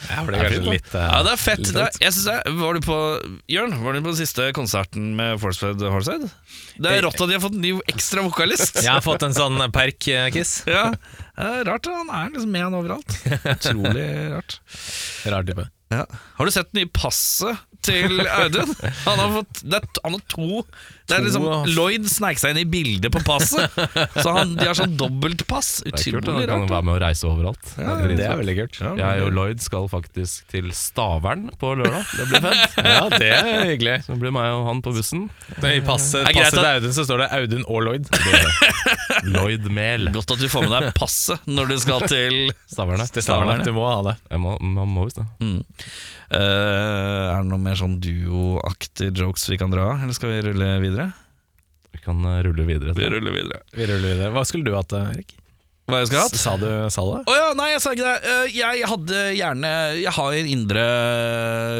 [0.10, 1.60] Ja, det er litt eh, Ja, det er fett.
[1.70, 2.96] Det er, jeg synes jeg, var du på
[3.52, 6.24] Jørn, var du på den siste konserten med Forcefed Horsehead?
[6.82, 8.80] Det er rått at de har fått en ny ekstra vokalist.
[8.82, 10.56] Jeg har fått en sånn perk-kiss.
[10.70, 13.14] Ja, det er Rart, han er liksom med han overalt.
[13.54, 14.58] Utrolig rart.
[15.30, 15.68] Rar type.
[15.94, 16.04] Ja.
[16.38, 18.72] Har du sett den nye passet til Audun?
[19.06, 20.48] Han har, fått, det er, han har to
[21.10, 23.72] Det er liksom Lloyd sneik seg inn i bildet på passet.
[24.20, 25.70] Så han, de har sånn dobbeltpass.
[25.88, 27.72] Det er kult, Han kan være med å reise overalt.
[27.80, 28.80] Ja, Det er veldig kult.
[29.00, 32.06] Jeg og Lloyd skal faktisk til Stavern på lørdag.
[32.20, 32.78] Det blir fett.
[32.90, 33.96] Ja, det er hyggelig.
[34.06, 35.26] Så det blir meg og han på bussen.
[35.60, 38.12] I passet, Det er greit passet til Audun så står det Audun og Lloyd.
[39.34, 40.10] Lloyd Mehl.
[40.16, 42.40] Godt at du får med deg passet når du skal til
[42.70, 43.04] Stavern.
[43.10, 43.66] Til Stavern.
[43.66, 44.18] Du må ha det.
[44.30, 45.28] Jeg må, man må visst det.
[46.30, 50.76] Eh, Er det noe mer sånn duoaktige jokes vi kan dra, eller skal vi rulle
[50.84, 51.12] videre?
[51.94, 52.96] Vi kan eh, rulle videre.
[52.98, 53.62] Vi ruller videre.
[53.74, 54.34] Vi ruller videre.
[54.34, 55.36] Hva skulle du hatt, Erik?
[55.90, 56.38] Hva jeg skulle hatt?
[56.38, 57.20] Sa du sa det?
[57.26, 58.30] Oh, ja, nei, jeg sa ikke det.
[58.30, 60.84] Eh, Jeg hadde gjerne Jeg har en indre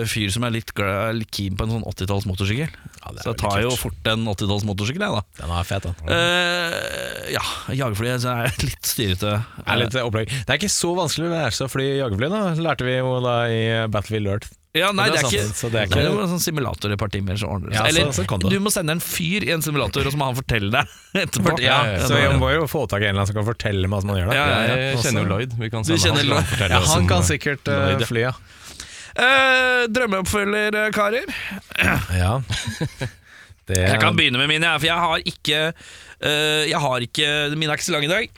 [0.10, 2.72] fyr som er litt, glad, litt keen på en sånn 80-talls motorsykkel.
[2.74, 5.44] Ja, er Så jeg tar jo fort en 80-talls motorsykkel, jeg, da.
[5.44, 5.94] Den er fet, da.
[6.10, 7.44] Uh, ja,
[7.84, 9.36] jagerfly er litt styrete.
[9.46, 10.34] Det er, litt opplegg.
[10.34, 12.44] det er ikke så vanskelig å lære seg å fly jagerfly, da.
[12.66, 13.62] Lærte vi jo da i
[13.94, 14.56] Battlefield Earth.
[14.80, 16.42] Ja, nei, Det det er er ikke så det er Det er ikke- en sånn
[16.44, 17.94] simulator i et par timer, så ordner det Ja, seg.
[17.94, 20.36] så- Eller så du må sende en fyr i en simulator, og så må han
[20.40, 20.88] fortelle deg
[21.28, 21.60] etterpå.
[21.60, 22.30] Ja, ja, så ja.
[22.30, 24.18] jeg må jo få tak i en eller annen som kan fortelle meg hvordan man
[24.22, 24.36] gjør det.
[24.40, 24.76] Ja, ja, ja.
[24.90, 25.54] Jeg kjenner jo Lloyd.
[25.60, 26.46] Vi kan Du sende kjenner han, Lloyd.
[26.54, 28.34] fortelle Ja, han kan eh, sikkert uh, fly, ja.
[29.20, 31.26] Uh, drømmeoppfølger, eh, karer.
[32.16, 32.42] ja.
[33.70, 35.58] Det, Jeg kan begynne med mine, for jeg har ikke
[36.26, 38.30] uh, Jeg har ikke Mine er ikke så lange i dag.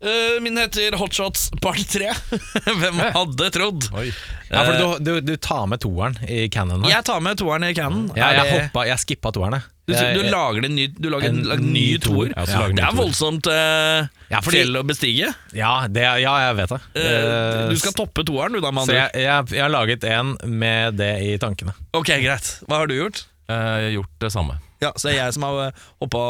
[0.00, 2.08] Eh, min heter Hotshots part 3.
[2.80, 3.84] Hvem hadde trodd?
[3.92, 4.06] Oi.
[4.48, 6.86] ja, for du, du, du tar med toeren i Cannon.
[6.88, 8.06] Jeg tar med toeren i canon.
[8.16, 9.58] Ja, jeg, hoppa, jeg skippa toeren,
[9.90, 12.30] du, Jeg- du lager en ny, du lager en, En ny toer.
[12.32, 15.32] Ja, lager det er voldsomt uh, Ja, fordi- fjell å bestige.
[15.58, 16.80] Ja, det, ja, jeg vet det.
[16.94, 20.06] Eh, Eh, du skal toppe toeren, du da, med andre jeg, jeg, jeg har laget
[20.16, 21.74] en med det i tankene.
[21.92, 22.54] Ok, greit.
[22.70, 23.24] Hva har du gjort?
[23.50, 24.56] Eh, Jeg har gjort det samme.
[24.80, 26.20] Ja, Så det er jeg som har hoppa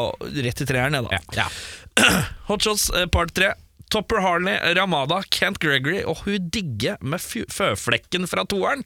[0.43, 1.21] rett i treeren, jeg, da.
[1.37, 1.47] Ja.
[2.49, 3.53] Hotshots eh, part 3.
[3.91, 8.85] Topper Harley, Ramada, Kent Gregory og hun digger med føflekken fra toeren.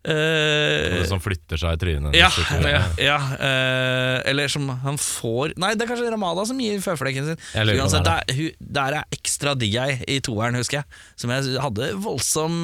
[0.00, 2.14] Uh, som flytter seg i trynet.
[2.16, 2.30] ja,
[2.64, 7.26] ja, ja eh, eller som han får Nei, det er kanskje Ramada som gir føflekken
[7.28, 7.42] sin.
[7.76, 11.00] Uansett, der, hun, der er ekstra digg ei i toeren, husker jeg.
[11.20, 12.62] Som jeg hadde voldsom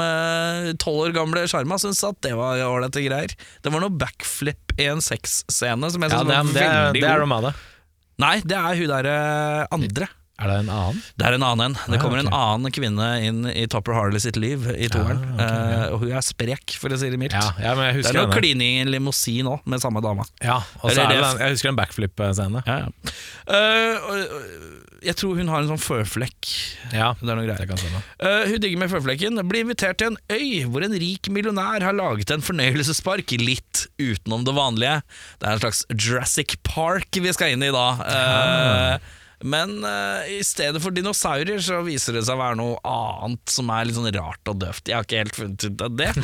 [0.80, 1.76] tolv år gamle sjarma.
[1.82, 3.36] Syntes at det var ålreite greier.
[3.60, 7.04] Det var noe backflip i en sexscene som jeg Ja, det, var det, er- det
[7.04, 7.52] er Ramada.
[8.24, 9.18] Nei, det er hun derre
[9.76, 10.08] andre.
[10.36, 10.98] Er det en annen?
[11.16, 11.76] Det er en annen en.
[11.88, 15.22] Det Ja, kommer en annen kvinne inn i Topper Harley sitt liv i toeren.
[15.32, 15.46] ok, ja.
[15.88, 17.32] uh, og hun er sprek, for å si det mildt.
[17.32, 20.26] Ja, ja det er noe klining i en limousin òg, med samme dama.
[20.44, 22.62] Ja, og så er det den, jeg husker en backflip-scene.
[22.68, 22.88] Ja, ja.
[23.46, 26.48] Og- og- jeg tror hun har en sånn føflekk.
[26.92, 28.00] Ja, Det er noe greier.
[28.18, 29.38] Eh, hun digger med føflekken.
[29.48, 34.44] Blir invitert til en øy hvor en rik millionær har laget en fornøyelsespark litt utenom
[34.44, 35.02] det vanlige.
[35.38, 37.86] Det er en slags Jurassic Park vi skal inn i da.
[38.02, 38.98] Eh,
[39.44, 43.68] Men uh, i stedet for dinosaurer så viser det seg å være noe annet som
[43.74, 44.88] er litt sånn rart og døvt.
[44.88, 46.12] Jeg har ikke helt funnet ut av det.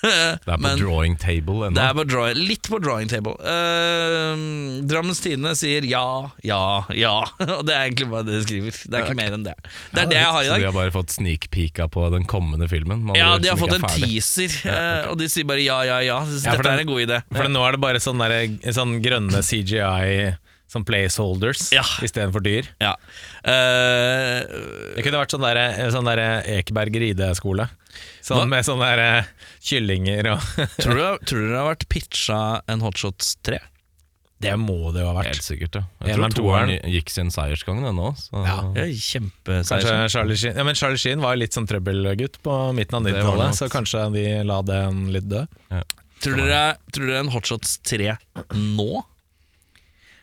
[0.00, 1.74] Eh, Det er på Men- drawing table ennå.
[1.76, 3.34] det er på drawing, litt på drawing table.
[3.44, 6.60] Uh, Drammens Tidende sier ja, ja,
[6.96, 7.12] ja.
[7.58, 8.78] Og det er egentlig bare det de skriver.
[8.86, 9.54] Det er ikke mer enn det.
[9.92, 10.56] Det er det jeg har i dag.
[10.56, 13.04] Så de har bare fått snikpika på den kommende filmen?
[13.18, 16.18] Ja, de har fått en er teaser, uh, og de sier bare ja, ja, ja.
[16.24, 17.20] Ja, Dette den- er en god idé.
[17.36, 20.32] For nå er det bare sånne, der, sånn grønne CGI
[20.70, 21.82] som placeholders Ja.
[22.06, 22.68] istedenfor dyr.
[22.82, 22.94] Ja.
[23.42, 24.46] Uh,
[24.96, 25.60] Det kunne vært sånn der,
[25.94, 26.22] sånn der
[26.58, 27.66] Ekeberg rideskole.
[28.22, 29.30] Sånn med sånne der eh,
[29.66, 30.44] kyllinger og
[30.82, 32.38] tror, du, tror du det har vært pitcha
[32.70, 33.58] en Hotshots 3?
[34.40, 35.34] Det må det jo ha vært.
[35.34, 35.82] Helt sikkert, ja.
[36.00, 38.12] Jeg Jeg tror toeren gikk sin seiersgang den nå.
[38.32, 38.54] Ja.
[38.72, 43.12] Ja, Charlie Sheen Ja, men Charlie Sheen var litt sånn trøbbelgutt på midten av Det
[43.18, 45.42] var det 90-tallet, så kanskje de la den litt dø.
[46.24, 46.62] Tror dere,
[46.92, 48.14] tror dere en Hotshots 3
[48.56, 48.88] nå?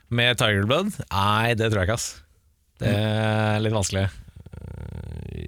[0.09, 0.93] Med Tiger Blood?
[1.11, 2.07] Nei, det tror jeg ikke, ass.
[2.79, 4.05] Det er litt vanskelig.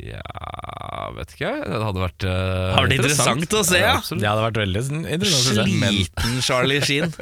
[0.09, 1.51] Ja, vet ikke.
[1.63, 3.95] Det hadde vært uh, Har det interessant å se, ja?
[3.99, 4.21] absolutt.
[4.23, 4.83] Det hadde vært veldig
[5.15, 5.65] interessant å se.
[5.69, 7.15] Sliten Charlie Sheen.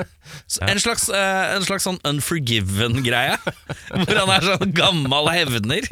[0.67, 3.38] En slags, uh, en slags sånn Unforgiven-greie.
[4.03, 5.88] Hvor han er sånn gammel hevner.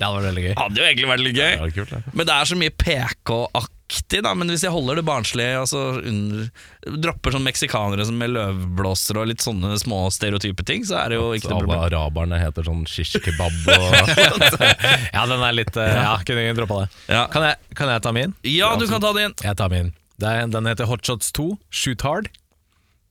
[0.00, 0.54] Det hadde vært veldig gøy.
[0.60, 1.52] Hadde jo egentlig vært litt gøy.
[1.60, 2.16] Det kult, det.
[2.16, 2.76] Men det er så mye
[3.90, 4.34] PK-aktig, da.
[4.34, 6.48] Men hvis jeg holder det barnslig, altså under,
[6.86, 11.18] dropper sånn meksikanere som med løvblåser og litt sånne små stereotype ting, så er det
[11.20, 14.12] jo ikke noe alle araberne heter sånn shish kebab og
[15.14, 16.90] Ja, den er litt eh, Ja, kunne ingen droppa det.
[17.10, 17.26] Ja.
[17.32, 18.36] Kan jeg, kan jeg ta min?
[18.46, 19.36] Ja, du kan ta det inn.
[19.44, 19.92] Jeg tar min.
[20.20, 22.30] Det er, den heter Hotshots 2, Shoot Hard.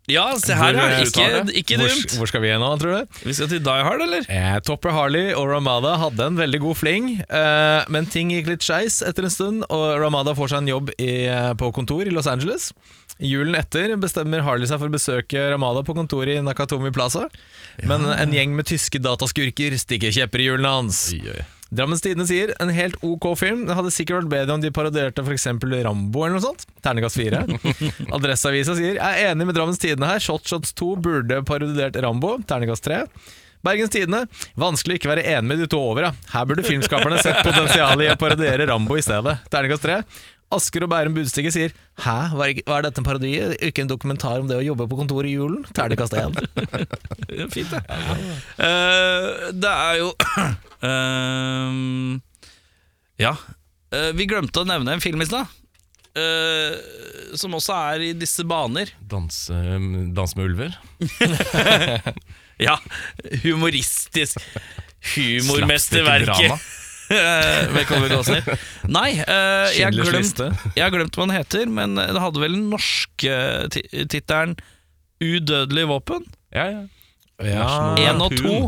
[0.10, 0.80] Ja, se her, ja.
[0.80, 2.16] Hvor, eh, Ikke, ikke hvor, dumt.
[2.18, 3.20] hvor skal vi nå, tror du?
[3.28, 4.26] Vi skal til Die Hard, eller?
[4.30, 8.66] Eh, Topper Harley og Ramada hadde en veldig god fling, eh, men ting gikk litt
[8.66, 12.14] skeis etter en stund, og Ramada får seg en jobb i, eh, på kontor i
[12.16, 12.72] Los Angeles.
[13.20, 17.28] Julen etter bestemmer Harley seg for å besøke Ramada på kontoret i Nakatomi Plaza,
[17.84, 21.14] men en gjeng med tyske dataskurker stikker kjepper i hjulene hans.
[21.14, 21.45] Oi, oi.
[21.70, 23.65] Drammens Tidende sier en helt ok film.
[23.67, 25.45] Det hadde sikkert vært bedre om de parodierte f.eks.
[25.86, 26.65] Rambo eller noe sånt.
[26.86, 27.43] Ternekast fire.
[28.15, 30.24] Adresseavisa sier jeg er enig med Drammens Tidende her.
[30.24, 32.38] Shot Shots 2 burde parodiert Rambo.
[32.49, 33.03] Ternekast tre.
[33.65, 34.24] Bergens Tidende
[34.59, 36.09] vanskelig å ikke være enig med de to over.
[36.09, 36.11] Ja.
[36.34, 39.38] Her burde filmskaperne sett potensialet i å parodiere Rambo i stedet.
[39.51, 40.01] Ternekast tre.
[40.55, 43.35] Asker og Bærum Budstikke sier Hæ, hva er dette en parodi?
[43.67, 45.61] Ikke en dokumentar om det å jobbe på kontoret i julen?
[45.77, 46.33] Terningkast én.
[47.39, 47.83] Ja, Fint, det.
[48.57, 50.07] Uh, det er jo
[50.81, 52.17] uh,
[53.25, 53.35] Ja.
[53.93, 55.45] Uh, vi glemte å nevne en film i stad.
[56.17, 56.73] eh,
[57.37, 58.89] som også er i disse baner.
[59.11, 59.53] Danse,
[60.17, 60.73] dans med ulver.
[62.59, 62.73] Ja,
[63.45, 64.41] humoristisk.
[65.13, 66.51] Humormesterverket.
[67.10, 68.45] Eh, Velkommen, Gåsner.
[68.86, 70.41] Nei, uh, jeg, har glemt,
[70.78, 73.38] jeg har glemt hva den heter, men det hadde vel den norske
[73.74, 74.53] ti- tittelen
[75.20, 76.28] 'Udødelig våpen'?
[76.53, 76.84] Ja, ja.
[77.43, 77.95] Ja.
[77.97, 78.60] Én og to.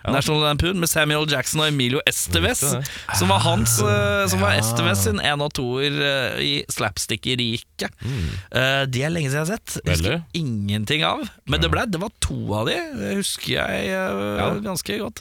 [0.00, 0.14] Ja.
[0.14, 2.54] National Lampoon med Samuel Jackson og Emilio det?
[2.56, 5.92] Som var hans eh, Som var Esteves sin én og toer
[6.40, 7.92] i slapstick-riket.
[8.00, 9.76] Eh, de er lenge siden jeg har sett.
[9.84, 10.24] Jeg husker Veldig.
[10.40, 11.26] ingenting av.
[11.44, 14.48] Men det, ble, det var to av de, det husker jeg Ja.
[14.64, 15.20] ganske godt.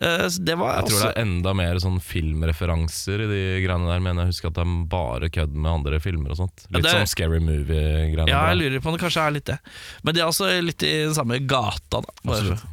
[0.00, 4.00] Eh, det var Jeg tror det er enda mer sånn filmreferanser i de greiene der,
[4.00, 6.64] men jeg husker at det er bare kødd med andre filmer og sånt.
[6.70, 8.28] Ja, Litt det- sånn Scary Movie-greiene.
[8.32, 9.58] Ja, jeg lurer på om det kanskje er litt det.
[10.02, 12.14] Men de er også litt i den samme gata, da.
[12.24, 12.64] Absolutt.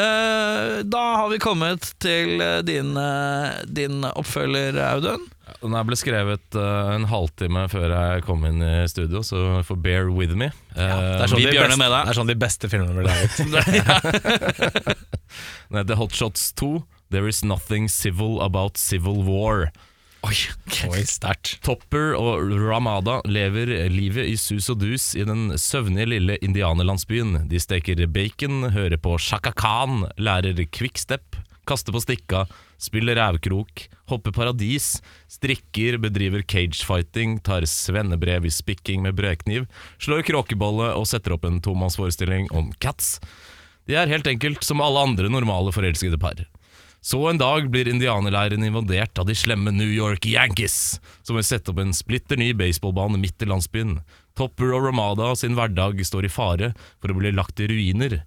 [0.00, 2.94] Eh, da har vi kommet til eh, din,
[3.68, 5.26] din oppfølger, Audun.
[5.62, 9.76] Den her ble skrevet uh, en halvtime før jeg kom inn i studio, så for
[9.80, 10.50] bear with me.
[10.74, 11.90] Det er Eh, sånn Vi de beste-.
[11.90, 13.36] Det er sånn de beste filmene blir laget.
[15.70, 16.82] Den heter Hot Shots 2.
[17.10, 19.70] There is nothing civil about civil war.
[20.20, 20.36] Oi,
[20.90, 21.54] Oi, sterkt.
[21.64, 27.46] Topper og Ramada lever livet i sus og dus i den søvnige lille indianerlandsbyen.
[27.48, 31.29] De steker bacon, hører på Shaka Khan, lærer quickstep,
[31.68, 32.44] kaster på stikka,
[32.80, 34.98] spiller rævkrok, hopper paradis,
[35.30, 39.66] strikker, bedriver cagefighting, tar svennebrev i spikking med brødkniv,
[39.98, 43.18] slår kråkebolle og setter opp en tomannsforestilling om cats.
[43.88, 46.44] De er helt enkelt som alle andre normale forelskede par.
[47.00, 51.72] Så en dag blir indianerleiren invadert av de slemme New York Yankees, som vil sette
[51.72, 54.02] opp en splitter ny baseballbane midt i landsbyen.
[54.36, 58.20] Topper og Ramada sin hverdag står i fare for å bli lagt i ruiner.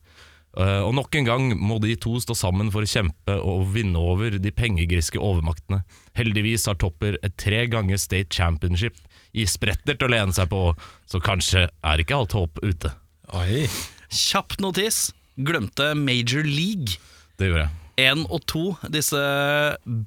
[0.53, 3.97] Eh, og nok en gang må de to stå sammen for å kjempe og vinne
[3.97, 5.81] over de pengegriske overmaktene.
[6.17, 8.99] Heldigvis har Topper et tre ganger state championship
[9.33, 10.67] i spretter til å lene seg på,
[11.09, 12.93] så kanskje er ikke alt håp ute.
[13.33, 13.65] Oi.
[14.13, 15.07] Kjapp notis.
[15.33, 16.99] Glemte Major League.
[17.41, 17.82] Det gjorde jeg.
[17.99, 19.19] Én og to, disse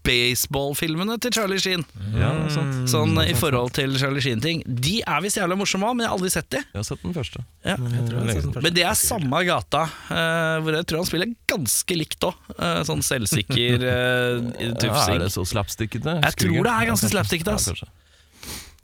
[0.07, 1.84] baseballfilmene til Charlie Sheen.
[2.16, 2.80] Ja, sant.
[2.91, 4.64] Sånn i forhold til Charlie Sheen-ting.
[4.66, 6.62] De er visst jævla morsomme òg, men jeg har aldri sett de.
[6.64, 7.45] Jeg har sett den første.
[7.66, 7.76] Ja.
[7.78, 12.41] Men det er samme gata, uh, hvor jeg tror han spiller ganske likt òg.
[12.89, 16.18] sånn selvsikker uh, Ja, er det så slapstickete?
[16.24, 17.87] Jeg tror det er ganske slapstickete, ass.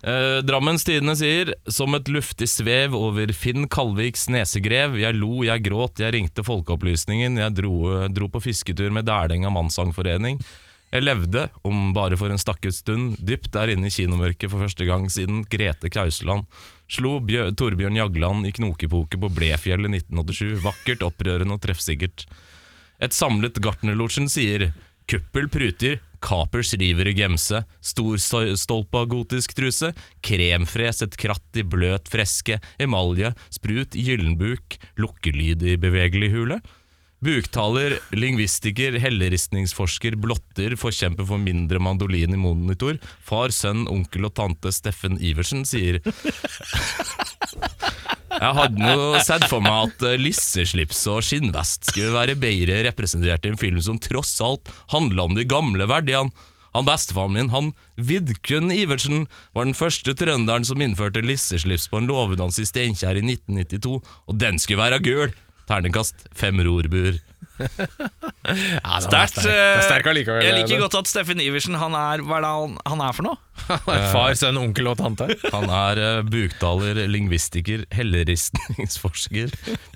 [0.03, 5.62] Eh, Drammens Tidende sier Som et luftig svev over Finn Kalviks nesegrev Jeg lo, jeg
[5.62, 7.76] gråt, jeg ringte Folkeopplysningen Jeg dro,
[8.11, 10.40] dro på fisketur med Dælenga mannssangforening.
[10.92, 14.88] Jeg levde, om bare for en stakket stund Dypt der inne i kinomørket for første
[14.90, 16.50] gang Siden Grete Kausland
[16.90, 22.26] Slo Bjø Torbjørn Jagland i knokepoket på Blefjell i 1987 Vakkert, opprørende og treffsikkert.
[23.00, 24.72] Et samlet Gartnerlosjen sier
[25.09, 29.92] Kuppel pruter, kapers river i gemse, storstolpa gotisk truse,
[30.24, 36.62] kremfres et kratt i bløt freske, emalje, sprut, gyllenbuk, lukkelyd i bevegelig hule.
[37.22, 42.98] Buktaler, lingvistiker, helleristningsforsker, blotter, forkjemper for mindre mandolin i monitor.
[43.22, 46.00] Far, sønn, onkel og tante Steffen Iversen sier
[48.32, 53.44] jeg hadde nå sett for meg at eh, lisseslips og skinnvest skulle være bedre representert
[53.46, 56.32] i en film som tross alt handla om de gamle verdiene.
[56.72, 57.70] Han Bestefaren min, han
[58.00, 63.26] Vidkun Iversen, var den første trønderen som innførte lisseslips på en låvedans i Steinkjer i
[63.28, 65.34] 1992, og den skulle være gul!
[65.72, 67.16] Terningkast fem rorbuer.
[68.42, 69.36] Ja, er Sterkt.
[69.36, 69.46] sterk.
[69.54, 70.06] Er sterk.
[70.42, 73.26] Jeg liker godt at Steffen Iversen Han er Hva er det han, han er for
[73.28, 73.38] noe?
[74.14, 75.28] Far, sønn, onkel og tante.
[75.52, 79.52] Han er uh, buktaler, lingvistiker, helleristningsforsker,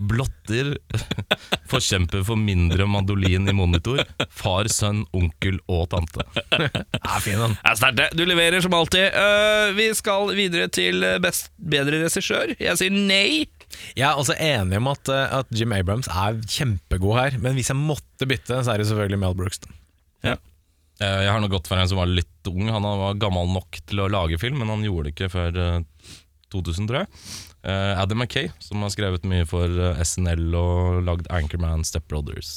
[0.07, 0.75] blotter,
[1.73, 6.23] forkjemper for mindre mandolin i monitor, far, sønn, onkel og tante.
[6.53, 7.57] Ja, fin han.
[7.59, 8.05] Jeg er sterkt.
[8.15, 9.09] Du leverer som alltid.
[9.17, 12.55] Uh, vi skal videre til best, bedre regissør.
[12.63, 13.49] Jeg sier nei.
[13.97, 17.71] Jeg er også enig om at, eh, at Jim Abrams er kjempegod her, men hvis
[17.73, 19.61] jeg måtte bytte, så er det selvfølgelig Mel Brooks.
[20.25, 20.37] Ja.
[21.01, 22.69] Eh, Jeg har noe godt for en som var litt ung.
[22.73, 25.83] Han var gammel nok til å lage film, men han gjorde det ikke før eh,
[26.55, 27.09] 2000, tror jeg.
[27.67, 32.53] Eh, Adam McKay, som har skrevet mye for eh, SNL og lagd Anchorman, Step Brothers,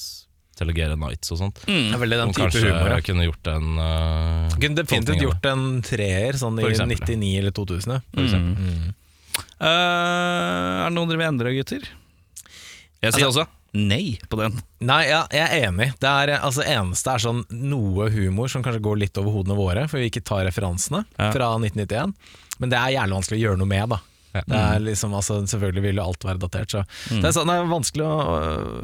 [0.60, 1.60] Telegere Nights og sånt.
[1.66, 2.92] Det er veldig den type kanskje humor.
[2.94, 3.02] ja.
[3.08, 7.16] kunne gjort en uh, Kunne definitivt gjort en treer sånn i For eksempel, ja.
[7.16, 8.02] 99 eller 2000.
[8.14, 8.66] For eksempel.
[8.68, 8.90] Mm.
[9.60, 11.88] Eh, er det noen dere vil endre, gutter?
[13.00, 14.56] Jeg sier også nei på den.
[14.82, 15.92] Nei, ja, jeg er enig.
[16.02, 19.58] Det er, eh, altså, eneste er sånn noe humor som kanskje går litt over hodene
[19.60, 21.32] våre, for vi ikke tar referansene Ja.
[21.36, 22.16] fra 1991.
[22.60, 24.00] Men det er jævlig vanskelig å gjøre noe med, da.
[24.34, 24.42] Ja.
[24.46, 27.56] Det er liksom, altså, selvfølgelig vil jo alt være datert, så det, er sånn, det
[27.58, 28.18] er vanskelig å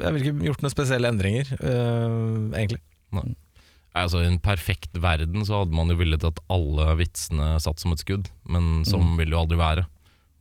[0.02, 2.82] Jeg ville ikke gjort noen spesielle endringer, uh, egentlig.
[3.14, 3.36] Nei,
[3.96, 7.94] Altså, I en perfekt verden så hadde man jo villet at alle vitsene satt som
[7.96, 9.86] et skudd, men sånn vil det jo aldri være.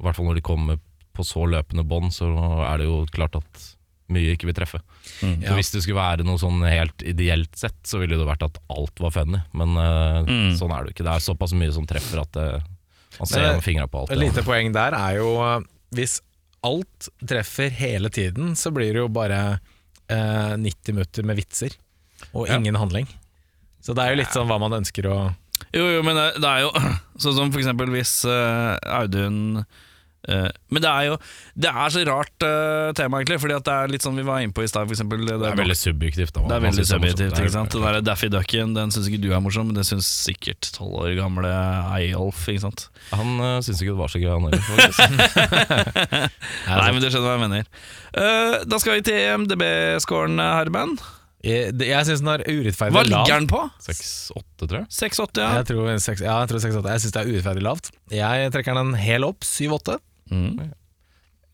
[0.01, 0.79] I hvert fall når de kommer
[1.15, 2.27] på så løpende bånd, så
[2.67, 3.65] er det jo klart at
[4.13, 4.81] mye ikke vil treffe.
[5.21, 5.55] Så Ja.
[5.57, 9.01] Hvis det skulle være noe sånn helt ideelt sett, så ville det vært at alt
[9.01, 11.07] var funny, men eh, sånn er det jo ikke.
[11.07, 12.49] Det er såpass mye som treffer at det,
[13.21, 14.11] man ser gjennom fingra på alt.
[14.13, 15.63] Et lite poeng der er jo øh,
[15.95, 16.19] hvis
[16.65, 19.59] alt treffer hele tiden, så blir det jo bare
[20.11, 21.75] uh, 90 minutter med vitser,
[22.33, 22.57] og Ja.
[22.57, 23.07] ingen handling.
[23.85, 25.19] Så det er jo litt sånn hva man ønsker å
[25.73, 26.71] Jo, jo, men det, det er jo
[27.23, 31.17] sånn som for eksempel hvis uh, Audun uh, Men det er jo
[31.55, 33.39] Det er så rart uh, tema, egentlig.
[33.43, 35.25] Fordi at det er litt sånn vi var inne på i stad, eksempel.
[35.27, 36.35] Det, Det er veldig subjektivt.
[36.37, 36.45] da.
[36.51, 37.41] det er veldig det subjektivt.
[37.41, 37.75] Ikke sant?
[37.75, 41.01] Den der Daffy Ducken Den syns ikke du er morsom, men det syns sikkert tolv
[41.05, 41.51] år gamle
[41.99, 42.47] Eyolf.
[42.51, 42.89] Ikke sant?
[43.15, 44.63] Han uh, syns ikke det var så gøy, han heller.
[46.83, 47.69] Nei, men du skjønner hva jeg mener.
[48.71, 50.99] Da skal vi til MDB-scoren, Herman.
[51.45, 53.11] Jeg, det- jeg syns den er urettferdig Hva lav.
[53.27, 53.61] ligger den på?
[53.85, 54.87] 6-8, tror jeg.
[54.97, 55.51] 6-8, ja.
[55.61, 56.89] Jeg tror, seks- ja, jeg tror 6-8.
[56.95, 57.91] Jeg syns det er urettferdig lavt.
[58.11, 59.99] Jeg trekker den hel opp, 7-8.
[60.33, 60.73] Mm.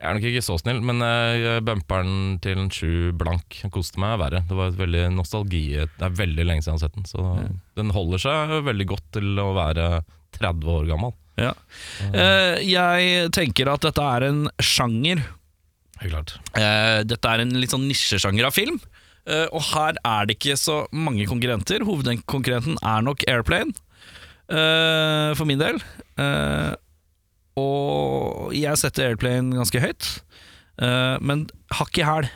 [0.01, 3.59] Jeg er nok ikke så snill, men jeg bumper den til en sju blank.
[3.65, 4.41] Jeg koste meg verre.
[4.49, 7.05] Det var et veldig nostalgi Det er veldig lenge siden jeg har sett den.
[7.05, 9.91] Så den holder seg veldig godt til å være
[10.39, 11.13] 30 år gammel.
[11.37, 11.53] Ja.
[12.15, 15.21] Eh, jeg tenker at dette er en sjanger.
[16.01, 16.33] Helt klart.
[16.57, 18.81] Eh, dette er en litt sånn nisjesjanger av film.
[19.31, 21.85] Eh, og her er det ikke så mange konkurrenter.
[21.87, 23.73] Hovedkonkurrenten er nok Airplane,
[24.51, 25.79] eh, for min del.
[26.19, 26.73] Eh,
[27.61, 30.07] og jeg setter Airplane ganske høyt,
[31.21, 31.43] men
[31.77, 32.29] hakk i hæl.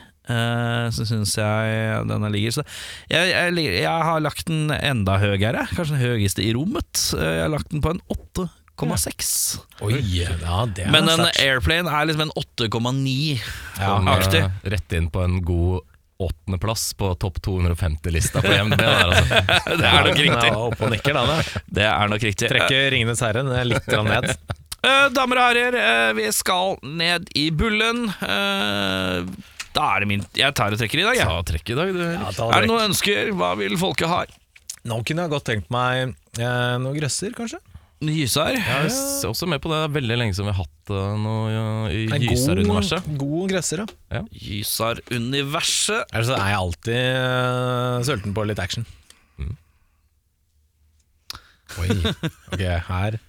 [0.92, 2.62] Så syns jeg denne ligger Så
[3.09, 7.07] jeg, jeg, jeg har lagt den enda høyere, kanskje den høyeste i rommet.
[7.16, 9.30] Jeg har lagt den på en 8,6.
[9.86, 10.34] Oi, ja,
[10.74, 11.24] det er Men en.
[11.40, 14.45] Airplane er liksom en 8,9-aktig.
[14.45, 15.86] Ja, rett inn på en god
[16.22, 18.78] åttendeplass på topp 250-lista på IMDb.
[18.80, 19.40] Der, altså.
[19.80, 20.50] Det er nok riktig.
[20.50, 21.24] Ja, opp og nikker, da.
[21.30, 21.62] det.
[21.80, 22.50] Det er nok riktig.
[22.52, 24.30] Trekker Ringenes herre litt ned.
[24.84, 28.02] Eh, damer og herrer, eh, vi skal ned i bullen.
[28.20, 29.24] Eh,
[29.72, 31.24] Da er det min Jeg tar og trekker i dag, jeg.
[31.24, 32.02] Ta trekk i dag, du.
[32.04, 33.30] Ja, ta Er det noen ønsker?
[33.32, 34.18] Hva vil folket ha?
[34.84, 37.62] Nå kunne jeg godt tenkt meg eh, noen grøsser, kanskje.
[38.12, 38.55] Gysar?
[38.57, 39.78] Jeg er også med på det.
[39.80, 43.07] Det er veldig lenge siden vi har hatt uh, noe ja, i En Gysar-universet.
[43.09, 44.22] god, god gresser, ja.
[44.32, 46.05] Gysar-universet.
[46.12, 48.88] Ellers altså, er jeg alltid uh, sulten på litt action.
[49.40, 49.55] Mm.
[51.84, 51.88] Oi.
[52.55, 53.20] Ok, her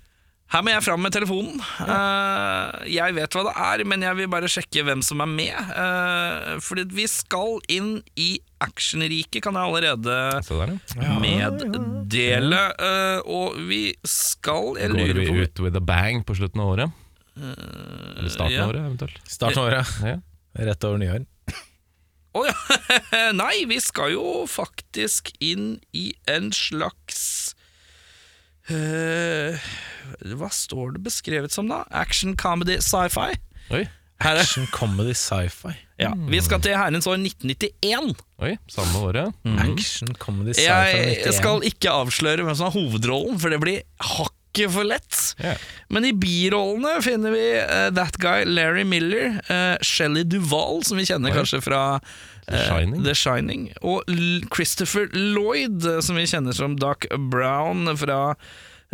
[0.54, 1.58] Her må jeg fram med telefonen.
[1.82, 5.72] Uh, jeg vet hva det er, men jeg vil bare sjekke hvem som er med.
[5.74, 11.18] Uh, fordi vi skal inn i actionriket, kan jeg allerede der, ja.
[11.24, 12.62] meddele.
[12.78, 16.62] Uh, og vi skal Jeg Går lurer vi på ut with a bang på slutten
[16.62, 17.02] av året?
[17.36, 18.64] Eller starten ja.
[18.64, 19.24] av året, eventuelt.
[19.28, 19.96] Starten av året.
[20.06, 20.20] Ja.
[20.70, 21.26] Rett over nyår.
[22.36, 22.56] Å ja!
[23.42, 27.45] Nei, vi skal jo faktisk inn i en slags
[28.74, 29.68] eh,
[30.36, 31.84] Hva står det beskrevet som, da?
[31.92, 33.34] Action, comedy, sci-fi?
[33.76, 33.86] Oi,
[34.26, 35.74] Action, comedy, sci-fi.
[36.00, 38.14] ja, vi skal til herrens år 1991.
[38.46, 39.34] oi, samme året.
[39.60, 43.82] Action, comedy, sci-fi Jeg jeg, skal ikke avsløre hvem som har hovedrollen, for det blir
[44.00, 45.18] hakket for lett.
[45.44, 45.60] Yeah.
[45.92, 51.04] Men i birollene finner vi uh, That Guy Larry Miller, uh, Shelly Duvall, som vi
[51.10, 51.36] kjenner Oi.
[51.42, 51.82] kanskje fra
[52.48, 53.04] The eh, Shining.
[53.04, 54.04] The Shining, og
[54.54, 58.36] Christopher Lloyd, eh, som vi kjenner som Doc Brown fra,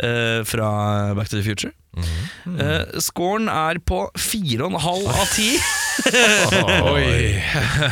[0.00, 1.72] eh, fra Back to the Future.
[1.96, 2.04] Mm.
[2.44, 2.62] -hmm.
[2.62, 5.42] Uh, scoren er på fire og en halv av 10.
[6.92, 7.42] Oi.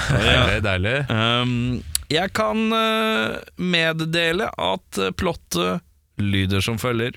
[0.08, 1.10] Deilig, deilig.
[1.10, 5.80] Um, jeg kan uh, meddele at plottet
[6.18, 7.12] lyder som følger.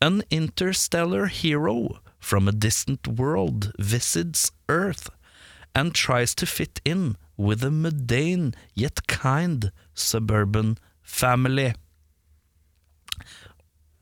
[0.00, 5.10] An interstellar hero from a distant world visits Earth
[5.74, 11.72] and tries to fit in with a mundane yet kind suburban family.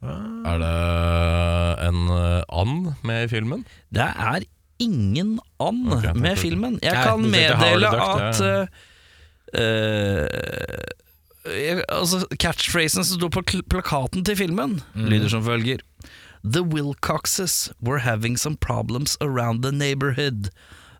[0.02, 3.64] Er det en uh, and med i filmen?
[3.94, 4.42] Det er
[4.78, 6.78] ingen and okay, med filmen.
[6.82, 8.66] Jeg kan meddele at uh,
[9.54, 10.26] eh,
[11.46, 15.06] eh, altså, Catchphrasen som sto på plakaten til filmen, mm.
[15.06, 15.78] lyder som følger.
[16.44, 20.50] The Wilcoxes were having some problems around the neighborhood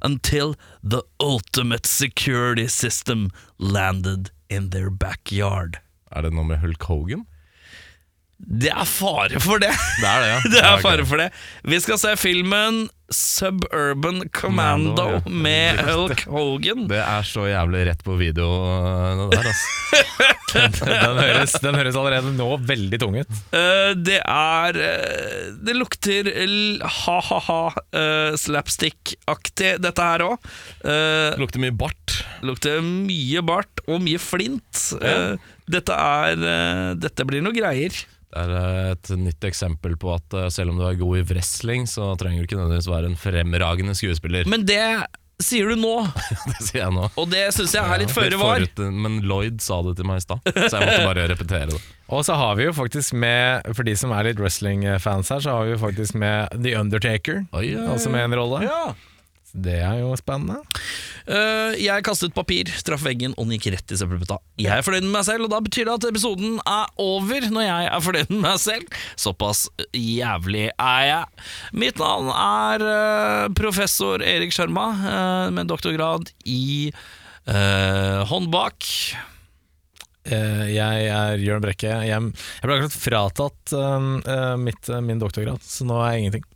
[0.04, 5.78] until the ultimate security system landed in their backyard.
[6.12, 7.26] Er det noe med Hulk Hogan?
[8.42, 9.70] Det er fare for det!
[10.00, 10.38] Det er det, ja.
[10.56, 11.30] Det er fare for det.
[11.64, 15.34] Vi skal se filmen Suburban Commando, Mando, ja.
[15.44, 16.86] med Hulk Hogan.
[16.90, 19.82] Det er så jævlig rett på video, uh, det der, altså.
[20.52, 23.40] den, høres, den høres allerede nå veldig tung ut.
[23.54, 26.30] Uh, det er eh, Det lukter
[26.82, 30.50] ha-ha-ha uh, slapstick-aktig, dette her òg.
[30.84, 32.18] Uh, lukter mye bart.
[32.46, 34.88] lukter mye bart og mye flint.
[35.02, 35.36] Ja.
[35.70, 37.94] dette er eh, Dette blir noe greier.
[38.32, 42.14] Det er et nytt eksempel på at selv om du er god i wrestling, så
[42.20, 44.48] trenger du ikke nødvendigvis være en fremragende skuespiller.
[44.50, 44.82] Men det
[45.42, 45.94] sier du nå,
[46.50, 47.08] det sier jeg nå.
[47.18, 48.62] og det syns jeg er litt føre var.
[48.94, 51.80] Men Lloyd sa det til meg i stad, så jeg måtte bare repetere det.
[52.12, 55.56] Og så har vi jo faktisk med, for de som er litt wrestling-fans her, så
[55.56, 57.42] har vi jo faktisk med The Undertaker.
[57.56, 58.62] Oi, ja, Altså med en rolle.
[58.68, 58.92] Ja.
[59.52, 60.62] Det er jo spennende.
[61.28, 64.38] Uh, jeg kastet papir, traff veggen og den gikk rett i søppelbøtta.
[64.62, 67.66] Jeg er fornøyd med meg selv, og da betyr det at episoden er over når
[67.66, 69.00] jeg er fornøyd med meg selv.
[69.20, 71.42] Såpass jævlig er jeg.
[71.84, 76.92] Mitt navn er uh, professor Erik Sjarma, uh, med doktorgrad i
[77.42, 78.86] håndbak.
[80.30, 81.90] Jeg er Jørn Brekke.
[82.06, 83.74] Jeg, jeg ble akkurat fratatt
[84.62, 86.50] mitt, min doktorgrad, så nå er jeg ingenting.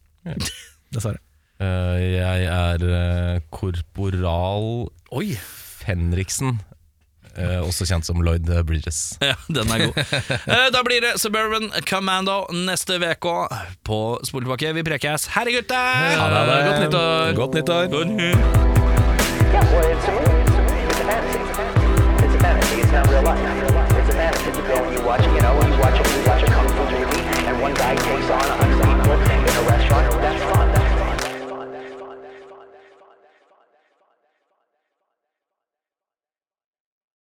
[0.95, 1.26] Dessverre.
[1.57, 5.31] Uh, jeg er uh, korporal Oi,
[5.81, 6.59] Fenriksen,
[7.39, 9.17] uh, også kjent som Lloyd Bridges.
[9.25, 9.97] ja, den er god.
[10.37, 13.37] Eh, da blir det Suburban Commando neste uke
[13.89, 14.75] på Spoletilbake.
[14.77, 15.31] Vi prekes.
[15.33, 16.21] Herre gutter!
[16.21, 16.45] Ha det.
[16.69, 17.33] Godt nyttår!
[17.41, 17.87] Godt nyttår.
[17.97, 18.77] Godt nyttår!
[27.57, 28.79] One guy takes on a hundred
[29.27, 30.21] people in a restaurant.
[30.21, 30.56] That's fine.